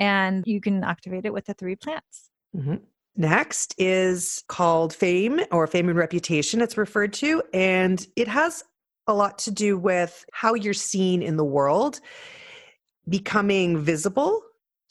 and 0.00 0.42
you 0.44 0.60
can 0.60 0.82
activate 0.82 1.24
it 1.24 1.32
with 1.32 1.46
the 1.46 1.54
three 1.54 1.76
plants. 1.76 2.30
Mm-hmm. 2.56 2.76
Next 3.16 3.74
is 3.78 4.42
called 4.48 4.92
fame 4.92 5.40
or 5.52 5.68
fame 5.68 5.88
and 5.88 5.96
reputation, 5.96 6.62
it's 6.62 6.76
referred 6.76 7.12
to, 7.14 7.44
and 7.54 8.04
it 8.16 8.26
has 8.26 8.64
a 9.06 9.14
lot 9.14 9.38
to 9.38 9.52
do 9.52 9.78
with 9.78 10.24
how 10.32 10.54
you're 10.54 10.74
seen 10.74 11.22
in 11.22 11.36
the 11.36 11.44
world, 11.44 12.00
becoming 13.08 13.78
visible 13.78 14.42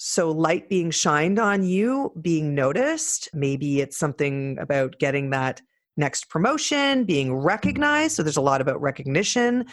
so, 0.08 0.30
light 0.30 0.70
being 0.70 0.92
shined 0.92 1.40
on 1.40 1.64
you, 1.64 2.14
being 2.22 2.54
noticed, 2.54 3.28
maybe 3.34 3.82
it's 3.82 3.98
something 3.98 4.56
about 4.60 5.00
getting 5.00 5.32
that 5.32 5.64
next 5.98 6.30
promotion, 6.30 7.06
being 7.06 7.34
recognized. 7.34 8.16
So, 8.16 8.22
there's 8.22 8.38
a 8.38 8.42
lot 8.42 8.62
about 8.62 8.80
recognition. 8.80 9.66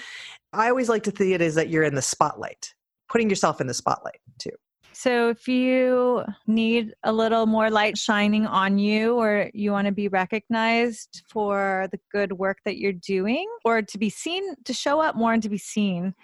I 0.55 0.71
always 0.71 0.88
like 0.88 1.03
to 1.03 1.11
think 1.11 1.35
it 1.35 1.42
is 1.42 1.55
that 1.57 1.68
you're 1.68 1.83
in 1.83 1.95
the 1.95 2.01
spotlight, 2.01 2.73
putting 3.11 3.29
yourself 3.29 3.61
in 3.61 3.66
the 3.66 3.75
spotlight 3.75 4.21
too. 4.38 4.53
So, 4.94 5.31
if 5.31 5.48
you 5.48 6.24
need 6.46 6.94
a 7.02 7.12
little 7.12 7.46
more 7.46 7.70
light 7.70 7.96
shining 7.96 8.46
on 8.46 8.78
you, 8.78 9.16
or 9.16 9.50
you 9.55 9.72
want 9.72 9.87
to 9.87 9.92
be 9.92 10.09
recognized 10.09 11.22
for 11.28 11.88
the 11.92 11.98
good 12.11 12.33
work 12.33 12.59
that 12.64 12.78
you're 12.78 12.92
doing, 12.92 13.48
or 13.64 13.83
to 13.83 13.98
be 13.98 14.11
seen, 14.11 14.55
to 14.64 14.72
show 14.72 15.00
up 15.00 15.16
more 15.16 15.33
and 15.33 15.42
to 15.42 15.48
be 15.48 15.59
seen, 15.59 16.14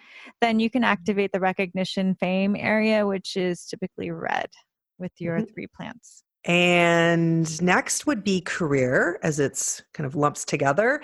then 0.40 0.60
you 0.60 0.70
can 0.70 0.84
activate 0.84 1.32
the 1.32 1.40
recognition 1.40 2.14
fame 2.14 2.56
area, 2.56 3.06
which 3.06 3.36
is 3.36 3.64
typically 3.64 4.10
red 4.10 4.48
with 4.98 5.12
your 5.18 5.36
mm-hmm. 5.36 5.52
three 5.52 5.66
plants. 5.66 6.22
And 6.44 7.60
next 7.60 8.06
would 8.06 8.24
be 8.24 8.40
career, 8.40 9.18
as 9.22 9.40
it's 9.40 9.82
kind 9.92 10.06
of 10.06 10.14
lumps 10.14 10.44
together. 10.44 11.02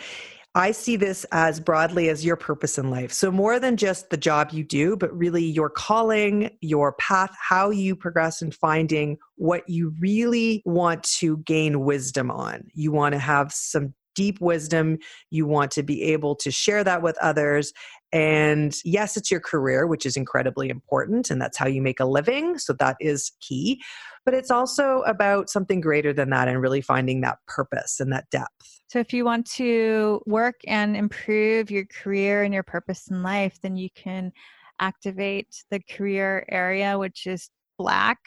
I 0.56 0.70
see 0.70 0.94
this 0.94 1.26
as 1.32 1.58
broadly 1.58 2.08
as 2.08 2.24
your 2.24 2.36
purpose 2.36 2.78
in 2.78 2.88
life. 2.88 3.12
So, 3.12 3.32
more 3.32 3.58
than 3.58 3.76
just 3.76 4.10
the 4.10 4.16
job 4.16 4.50
you 4.52 4.62
do, 4.62 4.96
but 4.96 5.16
really 5.16 5.42
your 5.42 5.68
calling, 5.68 6.50
your 6.60 6.92
path, 6.92 7.34
how 7.40 7.70
you 7.70 7.96
progress 7.96 8.40
in 8.40 8.52
finding 8.52 9.18
what 9.34 9.68
you 9.68 9.92
really 9.98 10.62
want 10.64 11.02
to 11.18 11.38
gain 11.38 11.80
wisdom 11.80 12.30
on. 12.30 12.68
You 12.72 12.92
want 12.92 13.14
to 13.14 13.18
have 13.18 13.52
some 13.52 13.94
deep 14.14 14.40
wisdom. 14.40 14.98
You 15.30 15.44
want 15.44 15.72
to 15.72 15.82
be 15.82 16.04
able 16.04 16.36
to 16.36 16.52
share 16.52 16.84
that 16.84 17.02
with 17.02 17.18
others. 17.20 17.72
And 18.12 18.76
yes, 18.84 19.16
it's 19.16 19.32
your 19.32 19.40
career, 19.40 19.88
which 19.88 20.06
is 20.06 20.16
incredibly 20.16 20.68
important, 20.68 21.30
and 21.30 21.40
that's 21.40 21.58
how 21.58 21.66
you 21.66 21.82
make 21.82 21.98
a 21.98 22.04
living. 22.04 22.58
So, 22.58 22.74
that 22.74 22.96
is 23.00 23.32
key. 23.40 23.82
But 24.24 24.34
it's 24.34 24.50
also 24.50 25.02
about 25.02 25.50
something 25.50 25.80
greater 25.80 26.12
than 26.12 26.30
that 26.30 26.48
and 26.48 26.60
really 26.60 26.80
finding 26.80 27.20
that 27.20 27.38
purpose 27.46 28.00
and 28.00 28.12
that 28.12 28.28
depth. 28.30 28.80
So, 28.88 28.98
if 28.98 29.12
you 29.12 29.24
want 29.24 29.46
to 29.52 30.22
work 30.26 30.60
and 30.66 30.96
improve 30.96 31.70
your 31.70 31.84
career 31.86 32.42
and 32.42 32.54
your 32.54 32.62
purpose 32.62 33.08
in 33.08 33.22
life, 33.22 33.58
then 33.62 33.76
you 33.76 33.90
can 33.94 34.32
activate 34.80 35.64
the 35.70 35.80
career 35.90 36.46
area, 36.48 36.98
which 36.98 37.26
is 37.26 37.50
black, 37.78 38.18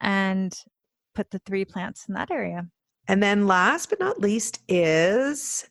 and 0.00 0.54
put 1.14 1.30
the 1.30 1.40
three 1.46 1.64
plants 1.64 2.06
in 2.08 2.14
that 2.14 2.30
area. 2.30 2.66
And 3.08 3.22
then, 3.22 3.46
last 3.46 3.90
but 3.90 4.00
not 4.00 4.20
least, 4.20 4.60
is 4.68 5.68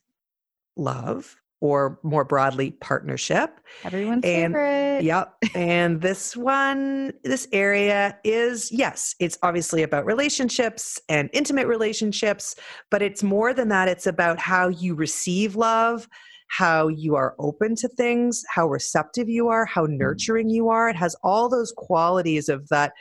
love 0.76 1.36
or 1.64 1.98
more 2.04 2.26
broadly 2.26 2.72
partnership. 2.72 3.58
Everyone's 3.86 4.26
and, 4.26 4.54
favorite. 4.54 5.02
Yep. 5.02 5.34
and 5.56 6.02
this 6.02 6.36
one, 6.36 7.14
this 7.24 7.48
area 7.54 8.18
is, 8.26 8.70
yes, 8.70 9.16
it's 9.22 9.38
obviously 9.44 9.82
about 9.84 10.06
relationships 10.06 11.00
and 11.08 11.30
intimate 11.32 11.68
relationships, 11.68 12.58
but 12.92 13.02
it's 13.02 13.24
more 13.24 13.54
than 13.54 13.70
that. 13.70 13.88
It's 13.88 14.08
about 14.08 14.40
how 14.40 14.68
you 14.68 14.94
receive 14.94 15.56
love, 15.56 16.10
how 16.50 16.90
you 16.90 17.16
are 17.16 17.34
open 17.40 17.78
to 17.78 17.88
things, 17.88 18.44
how 18.54 18.68
receptive 18.68 19.30
you 19.30 19.48
are, 19.48 19.66
how 19.66 19.88
mm. 19.88 19.98
nurturing 19.98 20.50
you 20.50 20.68
are. 20.68 20.90
It 20.90 20.98
has 20.98 21.16
all 21.24 21.48
those 21.48 21.72
qualities 21.78 22.50
of 22.50 22.68
that 22.70 22.92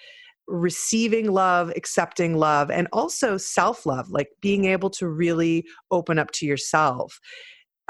receiving 0.46 1.32
love, 1.32 1.72
accepting 1.74 2.36
love, 2.36 2.70
and 2.70 2.86
also 2.92 3.36
self 3.38 3.86
love, 3.86 4.08
like 4.10 4.28
being 4.40 4.66
able 4.66 4.90
to 4.90 5.08
really 5.08 5.64
open 5.90 6.20
up 6.20 6.30
to 6.30 6.46
yourself. 6.46 7.18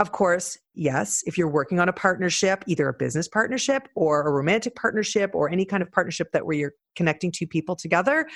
Of 0.03 0.11
course, 0.11 0.59
yes, 0.75 1.23
if 1.27 1.39
you're 1.39 1.49
working 1.49 1.79
on 1.79 1.89
a 1.89 1.93
partnership, 1.93 2.65
either 2.67 2.89
a 2.89 2.93
business 2.93 3.29
partnership 3.29 3.89
or 3.95 4.27
a 4.27 4.33
romantic 4.33 4.75
partnership 4.75 5.31
or 5.33 5.49
any 5.49 5.65
kind 5.65 5.81
of 5.81 5.93
partnership 5.93 6.33
that 6.33 6.45
where 6.45 6.57
you're 6.57 6.73
connecting 6.97 7.31
two 7.31 7.47
people 7.47 7.77
together, 7.77 8.27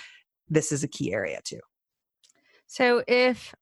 this 0.49 0.71
is 0.71 0.85
a 0.85 0.89
key 0.89 1.13
area 1.13 1.41
too. 1.43 1.59
So 2.69 3.03
if 3.09 3.53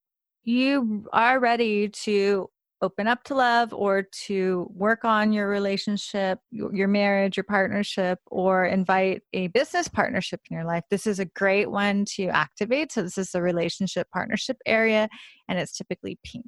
you 0.43 1.07
are 1.15 1.41
ready 1.41 1.89
to 1.89 2.51
open 2.83 3.07
up 3.07 3.25
to 3.25 3.37
love 3.37 3.73
or 3.73 4.03
to 4.27 4.71
work 4.75 5.07
on 5.07 5.33
your 5.33 5.49
relationship, 5.49 6.41
your 6.51 6.89
marriage, 6.89 7.39
your 7.39 7.45
partnership, 7.45 8.19
or 8.27 8.67
invite 8.67 9.23
a 9.33 9.47
business 9.47 9.89
partnership 9.89 10.43
in 10.51 10.57
your 10.57 10.67
life, 10.67 10.85
this 10.91 11.07
is 11.07 11.21
a 11.21 11.25
great 11.25 11.71
one 11.71 12.05
to 12.17 12.27
activate. 12.27 12.93
So, 12.93 13.01
this 13.01 13.17
is 13.17 13.31
the 13.31 13.41
relationship 13.41 14.09
partnership 14.13 14.59
area, 14.67 15.09
and 15.49 15.59
it's 15.59 15.75
typically 15.75 16.19
pink. 16.23 16.45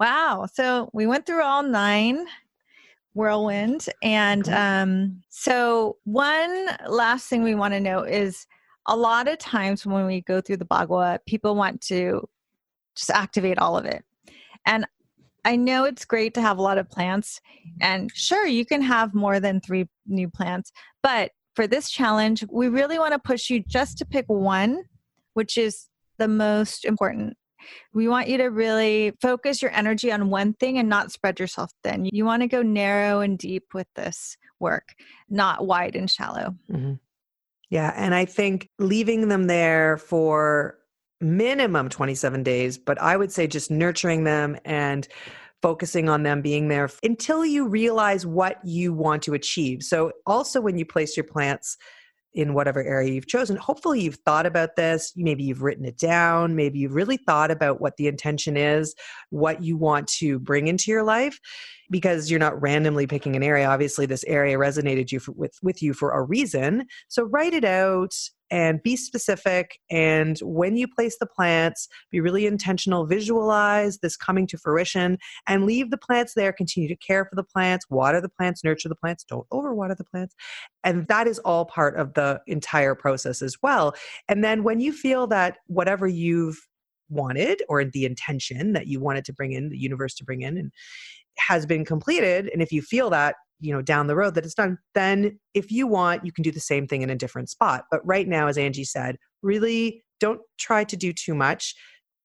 Wow. 0.00 0.46
So 0.52 0.88
we 0.94 1.06
went 1.06 1.26
through 1.26 1.42
all 1.42 1.62
nine 1.62 2.26
whirlwind. 3.14 3.86
And 4.02 4.48
um, 4.48 5.22
so, 5.28 5.96
one 6.04 6.68
last 6.88 7.28
thing 7.28 7.42
we 7.42 7.54
want 7.54 7.74
to 7.74 7.80
know 7.80 8.02
is 8.02 8.46
a 8.86 8.96
lot 8.96 9.28
of 9.28 9.38
times 9.38 9.84
when 9.84 10.06
we 10.06 10.22
go 10.22 10.40
through 10.40 10.58
the 10.58 10.64
Bagua, 10.64 11.18
people 11.26 11.54
want 11.54 11.80
to 11.82 12.28
just 12.96 13.10
activate 13.10 13.58
all 13.58 13.76
of 13.76 13.84
it. 13.84 14.04
And 14.66 14.86
I 15.44 15.56
know 15.56 15.84
it's 15.84 16.04
great 16.04 16.34
to 16.34 16.42
have 16.42 16.58
a 16.58 16.62
lot 16.62 16.78
of 16.78 16.90
plants, 16.90 17.40
and 17.80 18.10
sure, 18.14 18.46
you 18.46 18.66
can 18.66 18.82
have 18.82 19.14
more 19.14 19.40
than 19.40 19.60
three 19.60 19.88
new 20.06 20.28
plants, 20.28 20.70
but 21.02 21.30
for 21.54 21.66
this 21.66 21.90
challenge, 21.90 22.44
we 22.50 22.68
really 22.68 22.98
want 22.98 23.12
to 23.12 23.18
push 23.18 23.48
you 23.48 23.60
just 23.66 23.96
to 23.98 24.04
pick 24.04 24.26
one, 24.28 24.82
which 25.32 25.56
is 25.56 25.88
the 26.18 26.28
most 26.28 26.84
important. 26.84 27.36
We 27.92 28.08
want 28.08 28.28
you 28.28 28.38
to 28.38 28.46
really 28.46 29.12
focus 29.20 29.62
your 29.62 29.72
energy 29.72 30.12
on 30.12 30.30
one 30.30 30.54
thing 30.54 30.78
and 30.78 30.88
not 30.88 31.12
spread 31.12 31.40
yourself 31.40 31.72
thin. 31.82 32.08
You 32.12 32.24
want 32.24 32.42
to 32.42 32.48
go 32.48 32.62
narrow 32.62 33.20
and 33.20 33.38
deep 33.38 33.74
with 33.74 33.86
this 33.94 34.36
work, 34.58 34.94
not 35.28 35.66
wide 35.66 35.96
and 35.96 36.10
shallow. 36.10 36.56
Mm-hmm. 36.70 36.94
Yeah. 37.70 37.92
And 37.96 38.14
I 38.14 38.24
think 38.24 38.68
leaving 38.78 39.28
them 39.28 39.46
there 39.46 39.96
for 39.96 40.76
minimum 41.20 41.88
27 41.88 42.42
days, 42.42 42.78
but 42.78 43.00
I 43.00 43.16
would 43.16 43.32
say 43.32 43.46
just 43.46 43.70
nurturing 43.70 44.24
them 44.24 44.56
and 44.64 45.06
focusing 45.62 46.08
on 46.08 46.22
them 46.22 46.40
being 46.40 46.68
there 46.68 46.88
until 47.02 47.44
you 47.44 47.68
realize 47.68 48.26
what 48.26 48.58
you 48.64 48.92
want 48.92 49.22
to 49.24 49.34
achieve. 49.34 49.82
So, 49.82 50.12
also 50.26 50.60
when 50.60 50.78
you 50.78 50.86
place 50.86 51.16
your 51.16 51.24
plants, 51.24 51.76
in 52.34 52.54
whatever 52.54 52.82
area 52.82 53.12
you've 53.12 53.26
chosen. 53.26 53.56
Hopefully, 53.56 54.00
you've 54.00 54.18
thought 54.26 54.46
about 54.46 54.76
this. 54.76 55.12
Maybe 55.16 55.44
you've 55.44 55.62
written 55.62 55.84
it 55.84 55.98
down. 55.98 56.56
Maybe 56.56 56.78
you've 56.78 56.94
really 56.94 57.16
thought 57.16 57.50
about 57.50 57.80
what 57.80 57.96
the 57.96 58.06
intention 58.06 58.56
is, 58.56 58.94
what 59.30 59.62
you 59.62 59.76
want 59.76 60.08
to 60.18 60.38
bring 60.38 60.68
into 60.68 60.90
your 60.90 61.02
life, 61.02 61.38
because 61.90 62.30
you're 62.30 62.40
not 62.40 62.60
randomly 62.60 63.06
picking 63.06 63.36
an 63.36 63.42
area. 63.42 63.68
Obviously, 63.68 64.06
this 64.06 64.24
area 64.24 64.56
resonated 64.56 65.10
you 65.10 65.20
for, 65.20 65.32
with 65.32 65.54
with 65.62 65.82
you 65.82 65.92
for 65.92 66.12
a 66.12 66.22
reason. 66.22 66.86
So 67.08 67.24
write 67.24 67.54
it 67.54 67.64
out 67.64 68.14
and 68.50 68.82
be 68.82 68.96
specific. 68.96 69.78
And 69.90 70.38
when 70.40 70.76
you 70.76 70.88
place 70.88 71.16
the 71.18 71.26
plants, 71.26 71.88
be 72.10 72.20
really 72.20 72.46
intentional, 72.46 73.06
visualize 73.06 73.98
this 73.98 74.16
coming 74.16 74.46
to 74.48 74.58
fruition, 74.58 75.18
and 75.46 75.66
leave 75.66 75.90
the 75.90 75.98
plants 75.98 76.34
there. 76.34 76.52
Continue 76.52 76.88
to 76.88 76.96
care 76.96 77.24
for 77.24 77.36
the 77.36 77.44
plants, 77.44 77.86
water 77.90 78.20
the 78.20 78.28
plants, 78.28 78.64
nurture 78.64 78.88
the 78.88 78.94
plants, 78.94 79.24
don't 79.24 79.48
overwater 79.50 79.96
the 79.96 80.04
plants. 80.04 80.34
And 80.84 81.06
that 81.08 81.26
is 81.26 81.38
all 81.40 81.64
part 81.64 81.96
of 81.96 82.14
the 82.14 82.40
entire 82.46 82.94
process 82.94 83.42
as 83.42 83.56
well. 83.62 83.94
And 84.28 84.42
then 84.42 84.64
when 84.64 84.80
you 84.80 84.92
feel 84.92 85.26
that 85.28 85.58
whatever 85.66 86.06
you've 86.06 86.58
wanted 87.08 87.62
or 87.68 87.84
the 87.84 88.04
intention 88.04 88.72
that 88.72 88.86
you 88.86 89.00
wanted 89.00 89.24
to 89.24 89.32
bring 89.32 89.52
in, 89.52 89.68
the 89.68 89.78
universe 89.78 90.14
to 90.14 90.24
bring 90.24 90.42
in, 90.42 90.56
and 90.56 90.72
has 91.38 91.66
been 91.66 91.84
completed, 91.84 92.48
and 92.52 92.62
if 92.62 92.72
you 92.72 92.82
feel 92.82 93.10
that 93.10 93.36
you 93.60 93.72
know 93.72 93.82
down 93.82 94.06
the 94.06 94.16
road 94.16 94.34
that 94.34 94.44
it's 94.44 94.54
done 94.54 94.78
then 94.94 95.38
if 95.54 95.70
you 95.70 95.86
want 95.86 96.24
you 96.24 96.32
can 96.32 96.42
do 96.42 96.50
the 96.50 96.60
same 96.60 96.86
thing 96.86 97.02
in 97.02 97.10
a 97.10 97.14
different 97.14 97.48
spot. 97.48 97.84
But 97.90 98.00
right 98.04 98.26
now 98.26 98.48
as 98.48 98.56
anjie 98.56 98.86
said 98.86 99.16
really 99.42 100.02
don't 100.18 100.40
try 100.58 100.84
to 100.84 100.96
do 100.96 101.12
too 101.12 101.34
much. 101.34 101.74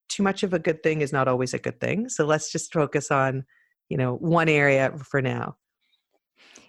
Too 0.09 0.23
much 0.23 0.43
of 0.43 0.53
a 0.53 0.59
good 0.59 0.83
thing 0.83 1.01
is 1.01 1.11
not 1.11 1.27
always 1.27 1.53
a 1.53 1.59
good 1.59 1.79
thing. 1.79 2.09
So 2.09 2.25
let's 2.25 2.51
just 2.51 2.73
focus 2.73 3.11
on 3.11 3.43
you 3.89 3.97
know 3.97 4.15
one 4.15 4.49
area 4.49 4.91
for 4.97 5.21
now. 5.21 5.57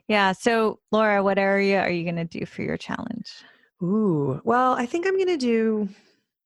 Yeah. 0.09 0.33
So 0.33 0.81
laura 0.93 1.23
what 1.23 1.39
area 1.39 1.81
are 1.81 1.91
you 1.91 2.05
going 2.05 2.17
to 2.17 2.25
do 2.25 2.47
for 2.47 2.63
your 2.63 2.77
challenge? 2.77 3.33
Ooh. 3.83 4.41
Well 4.45 4.73
i 4.73 4.87
think 4.87 5.07
i'm 5.07 5.17
going 5.17 5.27
to 5.27 5.37
do 5.37 5.89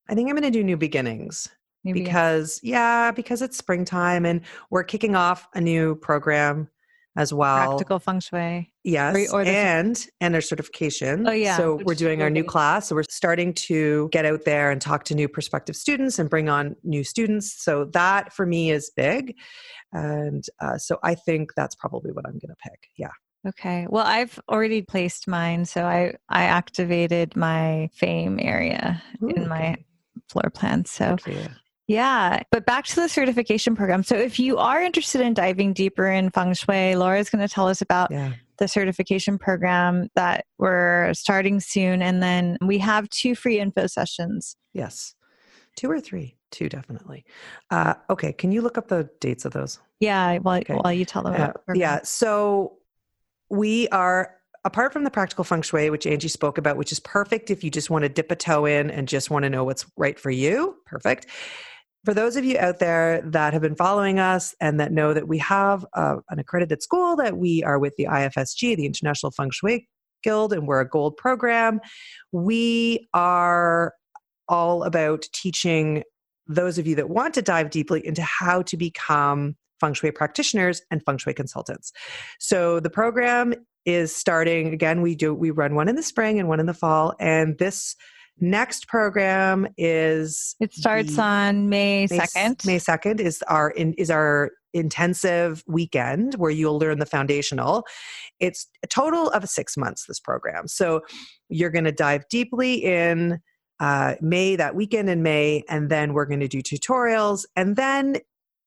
i 0.08 0.14
think 0.14 0.28
i'm 0.28 0.34
going 0.34 0.50
to 0.50 0.58
do 0.58 0.64
new 0.64 0.76
beginnings 0.76 1.48
new 1.84 1.94
because 1.94 2.60
yeah 2.62 3.10
because 3.10 3.42
it's 3.42 3.56
springtime 3.56 4.26
and 4.26 4.42
we're 4.70 4.84
kicking 4.84 5.14
off 5.14 5.48
a 5.54 5.60
new 5.60 5.94
program 5.96 6.68
as 7.16 7.32
well. 7.34 7.68
Practical 7.68 7.98
feng 7.98 8.20
shui. 8.20 8.72
Yes, 8.84 9.32
or, 9.32 9.40
or 9.40 9.44
and 9.44 10.06
and 10.20 10.32
their 10.32 10.40
certification. 10.40 11.28
Oh 11.28 11.32
yeah. 11.32 11.56
So 11.56 11.80
we're 11.84 11.94
doing 11.94 12.22
our 12.22 12.30
new 12.30 12.44
class. 12.44 12.88
So 12.88 12.94
we're 12.94 13.04
starting 13.04 13.52
to 13.54 14.08
get 14.12 14.24
out 14.24 14.44
there 14.44 14.70
and 14.70 14.80
talk 14.80 15.04
to 15.04 15.14
new 15.14 15.28
prospective 15.28 15.76
students 15.76 16.18
and 16.18 16.30
bring 16.30 16.48
on 16.48 16.76
new 16.84 17.04
students. 17.04 17.62
So 17.62 17.84
that 17.86 18.32
for 18.32 18.46
me 18.46 18.70
is 18.70 18.90
big, 18.96 19.36
and 19.92 20.44
uh, 20.60 20.78
so 20.78 20.98
I 21.02 21.14
think 21.14 21.52
that's 21.56 21.74
probably 21.74 22.12
what 22.12 22.26
I'm 22.26 22.38
going 22.38 22.48
to 22.48 22.56
pick. 22.62 22.88
Yeah. 22.96 23.10
Okay. 23.46 23.86
Well, 23.88 24.06
I've 24.06 24.38
already 24.48 24.82
placed 24.82 25.26
mine, 25.26 25.64
so 25.64 25.84
I 25.84 26.14
I 26.28 26.44
activated 26.44 27.36
my 27.36 27.90
fame 27.92 28.38
area 28.40 29.02
Ooh, 29.22 29.28
in 29.28 29.48
my 29.48 29.72
okay. 29.72 29.84
floor 30.28 30.50
plan. 30.54 30.84
So 30.84 31.16
yeah, 31.90 32.44
but 32.52 32.66
back 32.66 32.84
to 32.86 32.94
the 32.94 33.08
certification 33.08 33.74
program. 33.74 34.04
So, 34.04 34.14
if 34.14 34.38
you 34.38 34.58
are 34.58 34.80
interested 34.80 35.20
in 35.22 35.34
diving 35.34 35.72
deeper 35.72 36.06
in 36.06 36.30
feng 36.30 36.54
shui, 36.54 36.94
Laura 36.94 37.18
is 37.18 37.30
going 37.30 37.46
to 37.46 37.52
tell 37.52 37.66
us 37.66 37.82
about 37.82 38.12
yeah. 38.12 38.34
the 38.58 38.68
certification 38.68 39.38
program 39.38 40.08
that 40.14 40.44
we're 40.56 41.12
starting 41.14 41.58
soon. 41.58 42.00
And 42.00 42.22
then 42.22 42.58
we 42.60 42.78
have 42.78 43.10
two 43.10 43.34
free 43.34 43.58
info 43.58 43.88
sessions. 43.88 44.56
Yes, 44.72 45.16
two 45.74 45.90
or 45.90 46.00
three. 46.00 46.36
Two, 46.52 46.68
definitely. 46.68 47.24
Uh, 47.72 47.94
okay, 48.08 48.32
can 48.32 48.52
you 48.52 48.62
look 48.62 48.78
up 48.78 48.86
the 48.86 49.10
dates 49.18 49.44
of 49.44 49.52
those? 49.52 49.80
Yeah, 49.98 50.38
while, 50.38 50.60
okay. 50.60 50.74
while 50.74 50.92
you 50.92 51.04
tell 51.04 51.24
them. 51.24 51.34
Uh, 51.34 51.52
yeah, 51.74 52.00
so 52.04 52.76
we 53.48 53.88
are 53.88 54.36
apart 54.64 54.92
from 54.92 55.02
the 55.02 55.10
practical 55.10 55.42
feng 55.42 55.62
shui, 55.62 55.90
which 55.90 56.04
Anjie 56.04 56.30
spoke 56.30 56.56
about, 56.56 56.76
which 56.76 56.92
is 56.92 57.00
perfect 57.00 57.50
if 57.50 57.64
you 57.64 57.70
just 57.70 57.90
want 57.90 58.04
to 58.04 58.08
dip 58.08 58.30
a 58.30 58.36
toe 58.36 58.64
in 58.66 58.90
and 58.90 59.08
just 59.08 59.28
want 59.28 59.42
to 59.42 59.50
know 59.50 59.64
what's 59.64 59.86
right 59.96 60.20
for 60.20 60.30
you. 60.30 60.76
Perfect 60.86 61.26
for 62.04 62.14
those 62.14 62.36
of 62.36 62.44
you 62.44 62.58
out 62.58 62.78
there 62.78 63.22
that 63.26 63.52
have 63.52 63.62
been 63.62 63.76
following 63.76 64.18
us 64.18 64.54
and 64.60 64.80
that 64.80 64.92
know 64.92 65.12
that 65.12 65.28
we 65.28 65.38
have 65.38 65.84
uh, 65.94 66.16
an 66.30 66.38
accredited 66.38 66.82
school, 66.82 67.16
that 67.16 67.36
we 67.36 67.62
are 67.62 67.78
with 67.78 67.94
the 67.96 68.04
IFSG, 68.04 68.76
the 68.76 68.86
International 68.86 69.30
Feng 69.30 69.50
Shui 69.50 69.86
Guild, 70.22 70.52
and 70.52 70.66
we're 70.66 70.80
a 70.80 70.88
gold 70.88 71.16
program, 71.16 71.80
we 72.32 73.08
are 73.14 73.94
all 74.48 74.82
about 74.82 75.26
teaching 75.32 76.02
those 76.46 76.78
of 76.78 76.86
you 76.86 76.96
that 76.96 77.08
want 77.08 77.34
to 77.34 77.42
dive 77.42 77.70
deeply 77.70 78.04
into 78.04 78.22
how 78.22 78.62
to 78.62 78.76
become 78.76 79.56
feng 79.78 79.94
shui 79.94 80.10
practitioners 80.10 80.82
and 80.90 81.02
feng 81.04 81.16
shui 81.16 81.32
consultants. 81.32 81.92
So 82.38 82.80
the 82.80 82.90
program 82.90 83.54
is 83.86 84.14
starting 84.14 84.74
again 84.74 85.00
we 85.00 85.14
do 85.14 85.34
we 85.34 85.50
run 85.50 85.74
one 85.74 85.88
in 85.88 85.96
the 85.96 86.02
spring 86.02 86.38
and 86.38 86.48
one 86.48 86.60
in 86.60 86.66
the 86.66 86.74
fall 86.74 87.14
and 87.18 87.56
this 87.56 87.96
Next 88.40 88.88
program 88.88 89.68
is 89.76 90.56
it 90.60 90.72
starts 90.72 91.16
the, 91.16 91.22
on 91.22 91.68
May 91.68 92.06
second. 92.06 92.62
May 92.64 92.78
second 92.78 93.20
is 93.20 93.42
our 93.48 93.70
in, 93.70 93.92
is 93.94 94.10
our 94.10 94.50
intensive 94.72 95.62
weekend 95.66 96.34
where 96.36 96.50
you'll 96.50 96.78
learn 96.78 97.00
the 97.00 97.06
foundational. 97.06 97.84
It's 98.38 98.66
a 98.82 98.86
total 98.86 99.28
of 99.30 99.48
six 99.48 99.76
months. 99.76 100.06
This 100.06 100.20
program, 100.20 100.68
so 100.68 101.02
you're 101.48 101.70
going 101.70 101.84
to 101.84 101.92
dive 101.92 102.26
deeply 102.30 102.82
in 102.82 103.40
uh, 103.78 104.14
May 104.22 104.56
that 104.56 104.74
weekend 104.74 105.10
in 105.10 105.22
May, 105.22 105.62
and 105.68 105.90
then 105.90 106.14
we're 106.14 106.26
going 106.26 106.40
to 106.40 106.48
do 106.48 106.62
tutorials, 106.62 107.44
and 107.56 107.76
then 107.76 108.16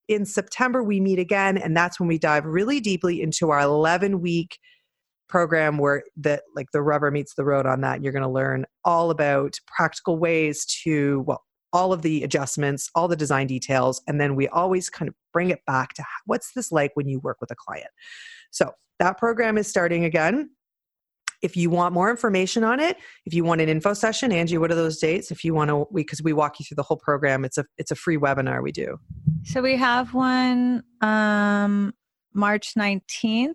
in 0.08 0.26
September 0.26 0.84
we 0.84 1.00
meet 1.00 1.18
again, 1.20 1.58
and 1.58 1.76
that's 1.76 2.00
when 2.00 2.08
we 2.08 2.20
dive 2.20 2.46
really 2.46 2.80
deeply 2.80 3.22
into 3.22 3.50
our 3.50 3.62
11 3.62 4.22
week 4.22 4.60
program 5.34 5.80
where 5.80 6.04
that 6.16 6.44
like 6.56 6.70
the 6.74 6.82
rubber 6.84 7.10
meets 7.10 7.34
the 7.34 7.44
road 7.44 7.66
on 7.66 7.82
that 7.82 8.04
you're 8.04 8.14
going 8.14 8.22
to 8.22 8.30
learn 8.30 8.68
all 8.86 9.10
about 9.10 9.56
practical 9.66 10.20
ways 10.20 10.64
to 10.64 11.24
well 11.26 11.42
all 11.74 11.92
of 11.92 12.04
the 12.04 12.22
adjustments 12.22 12.88
all 12.94 13.08
the 13.08 13.16
design 13.16 13.48
details 13.48 14.00
and 14.08 14.22
then 14.22 14.36
we 14.36 14.48
always 14.50 14.92
kind 14.92 15.10
of 15.10 15.16
bring 15.32 15.50
it 15.50 15.58
back 15.66 15.92
to 15.96 16.04
what's 16.28 16.54
this 16.54 16.72
like 16.72 16.92
when 16.94 17.08
you 17.08 17.20
work 17.22 17.38
with 17.42 17.50
a 17.50 17.56
client? 17.56 17.90
So 18.52 18.74
that 19.00 19.18
program 19.18 19.58
is 19.58 19.68
starting 19.68 20.06
again. 20.06 20.52
If 21.42 21.58
you 21.58 21.72
want 21.72 21.96
more 21.96 22.12
information 22.12 22.64
on 22.64 22.80
it 22.80 22.98
if 23.26 23.34
you 23.34 23.44
want 23.44 23.60
an 23.60 23.70
info 23.70 23.96
session 23.96 24.30
anjie 24.30 24.60
what 24.60 24.70
are 24.70 24.76
those 24.76 25.00
dates? 25.00 25.32
If 25.32 25.44
you 25.44 25.56
want 25.56 25.72
to 25.72 25.88
because 25.96 26.22
we, 26.22 26.32
we 26.32 26.38
walk 26.38 26.60
you 26.60 26.66
through 26.66 26.76
the 26.76 26.84
whole 26.84 26.98
program 26.98 27.44
it's 27.44 27.58
a 27.58 27.66
it's 27.80 27.90
a 27.90 27.96
free 27.96 28.18
webinar 28.18 28.62
we 28.62 28.72
do. 28.72 29.00
So 29.46 29.64
we 29.64 29.78
have 29.78 30.14
one 30.14 30.84
um 31.02 31.92
march 32.36 32.76
19th 32.76 33.54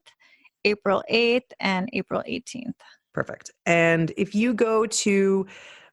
April 0.68 1.02
8th 1.10 1.50
and 1.60 1.88
April 1.92 2.22
18th. 2.28 2.74
Perfect. 3.14 3.50
And 3.66 4.12
if 4.16 4.34
you 4.34 4.54
go 4.54 4.86
to 4.86 5.46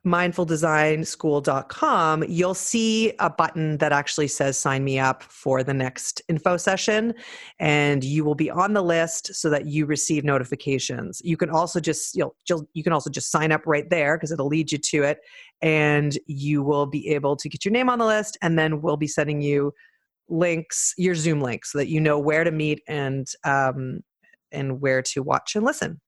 mindfuldesignschool.com, 0.05 2.23
you'll 2.27 2.53
see 2.53 3.13
a 3.19 3.29
button 3.29 3.77
that 3.79 3.91
actually 3.91 4.27
says 4.27 4.57
sign 4.57 4.83
me 4.83 4.99
up 4.99 5.23
for 5.23 5.63
the 5.63 5.73
next 5.73 6.21
info 6.29 6.57
session. 6.57 7.15
And 7.59 8.03
you 8.03 8.23
will 8.23 8.35
be 8.35 8.51
on 8.51 8.73
the 8.73 8.83
list 8.83 9.33
so 9.33 9.49
that 9.49 9.65
you 9.65 9.88
receive 9.88 10.23
notifications. 10.23 11.19
You 11.23 11.38
can 11.38 11.49
also 11.49 11.79
just, 11.79 12.15
you'll 12.15 12.35
you 12.73 12.83
can 12.83 12.93
also 12.93 13.09
just 13.09 13.31
sign 13.31 13.51
up 13.51 13.63
right 13.65 13.89
there 13.89 14.15
because 14.15 14.31
it'll 14.31 14.45
lead 14.47 14.71
you 14.71 14.77
to 14.77 15.01
it. 15.03 15.17
And 15.61 16.17
you 16.27 16.61
will 16.61 16.85
be 16.85 17.09
able 17.09 17.35
to 17.38 17.49
get 17.49 17.65
your 17.65 17.71
name 17.71 17.89
on 17.89 17.97
the 17.97 18.05
list. 18.05 18.38
And 18.43 18.59
then 18.59 18.81
we'll 18.81 18.97
be 18.97 19.07
sending 19.07 19.41
you 19.41 19.73
links, 20.29 20.93
your 20.97 21.15
Zoom 21.15 21.41
links, 21.41 21.71
so 21.71 21.79
that 21.79 21.88
you 21.88 21.99
know 21.99 22.19
where 22.19 22.43
to 22.43 22.51
meet 22.51 22.83
and 22.88 23.27
um, 23.43 24.01
and 24.51 24.81
where 24.81 25.01
to 25.01 25.21
watch 25.23 25.55
and 25.55 25.65
listen. 25.65 25.99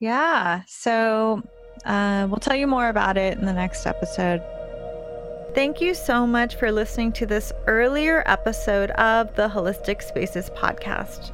Yeah. 0.00 0.62
So 0.66 1.42
uh, 1.84 2.26
we'll 2.28 2.38
tell 2.38 2.56
you 2.56 2.66
more 2.66 2.88
about 2.88 3.16
it 3.16 3.38
in 3.38 3.46
the 3.46 3.52
next 3.52 3.86
episode. 3.86 4.42
Thank 5.54 5.80
you 5.80 5.94
so 5.94 6.26
much 6.26 6.56
for 6.56 6.72
listening 6.72 7.12
to 7.12 7.26
this 7.26 7.52
earlier 7.68 8.24
episode 8.26 8.90
of 8.92 9.34
the 9.36 9.48
Holistic 9.48 10.02
Spaces 10.02 10.50
podcast. 10.50 11.30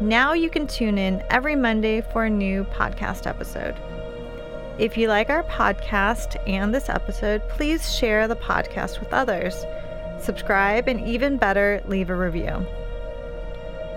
Now 0.00 0.34
you 0.34 0.50
can 0.50 0.66
tune 0.66 0.98
in 0.98 1.22
every 1.30 1.56
Monday 1.56 2.02
for 2.02 2.26
a 2.26 2.30
new 2.30 2.64
podcast 2.64 3.26
episode. 3.26 3.74
If 4.78 4.96
you 4.96 5.08
like 5.08 5.28
our 5.28 5.42
podcast 5.44 6.36
and 6.46 6.72
this 6.72 6.88
episode, 6.88 7.42
please 7.48 7.92
share 7.92 8.28
the 8.28 8.36
podcast 8.36 9.00
with 9.00 9.12
others. 9.12 9.64
Subscribe 10.20 10.86
and 10.86 11.00
even 11.08 11.36
better, 11.36 11.82
leave 11.88 12.10
a 12.10 12.16
review. 12.16 12.66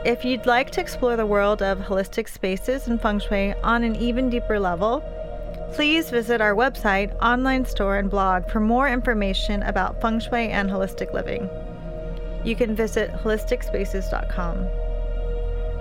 If 0.04 0.26
you'd 0.26 0.46
like 0.46 0.72
to 0.72 0.82
explore 0.82 1.16
the 1.16 1.26
world 1.26 1.62
of 1.62 1.78
holistic 1.80 2.28
spaces 2.28 2.88
and 2.88 3.02
feng 3.02 3.20
shui 3.20 3.54
on 3.64 3.84
an 3.84 3.96
even 3.96 4.30
deeper 4.30 4.60
level, 4.60 5.04
Please 5.74 6.10
visit 6.10 6.42
our 6.42 6.54
website, 6.54 7.16
online 7.22 7.64
store, 7.66 7.98
and 7.98 8.10
blog 8.10 8.50
for 8.50 8.60
more 8.60 8.90
information 8.90 9.64
about 9.64 10.02
feng 10.02 10.20
shui 10.20 10.50
and 10.50 10.70
holistic 10.70 11.14
living. 11.14 11.50
You 12.44 12.56
can 12.58 12.76
visit 12.76 13.12
holisticspaces.com. 13.12 14.68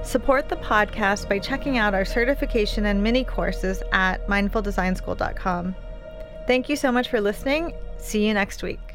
Support 0.05 0.49
the 0.49 0.57
podcast 0.57 1.29
by 1.29 1.41
checking 1.41 1.77
out 1.77 1.95
our 1.95 2.05
certification 2.05 2.87
and 2.87 3.03
mini 3.03 3.25
courses 3.25 3.83
at 3.93 4.27
mindfuldesignschool.com. 4.29 5.75
Thank 6.47 6.69
you 6.69 6.77
so 6.77 6.93
much 6.93 7.09
for 7.09 7.21
listening. 7.21 7.75
See 7.99 8.27
you 8.27 8.33
next 8.33 8.63
week. 8.63 8.90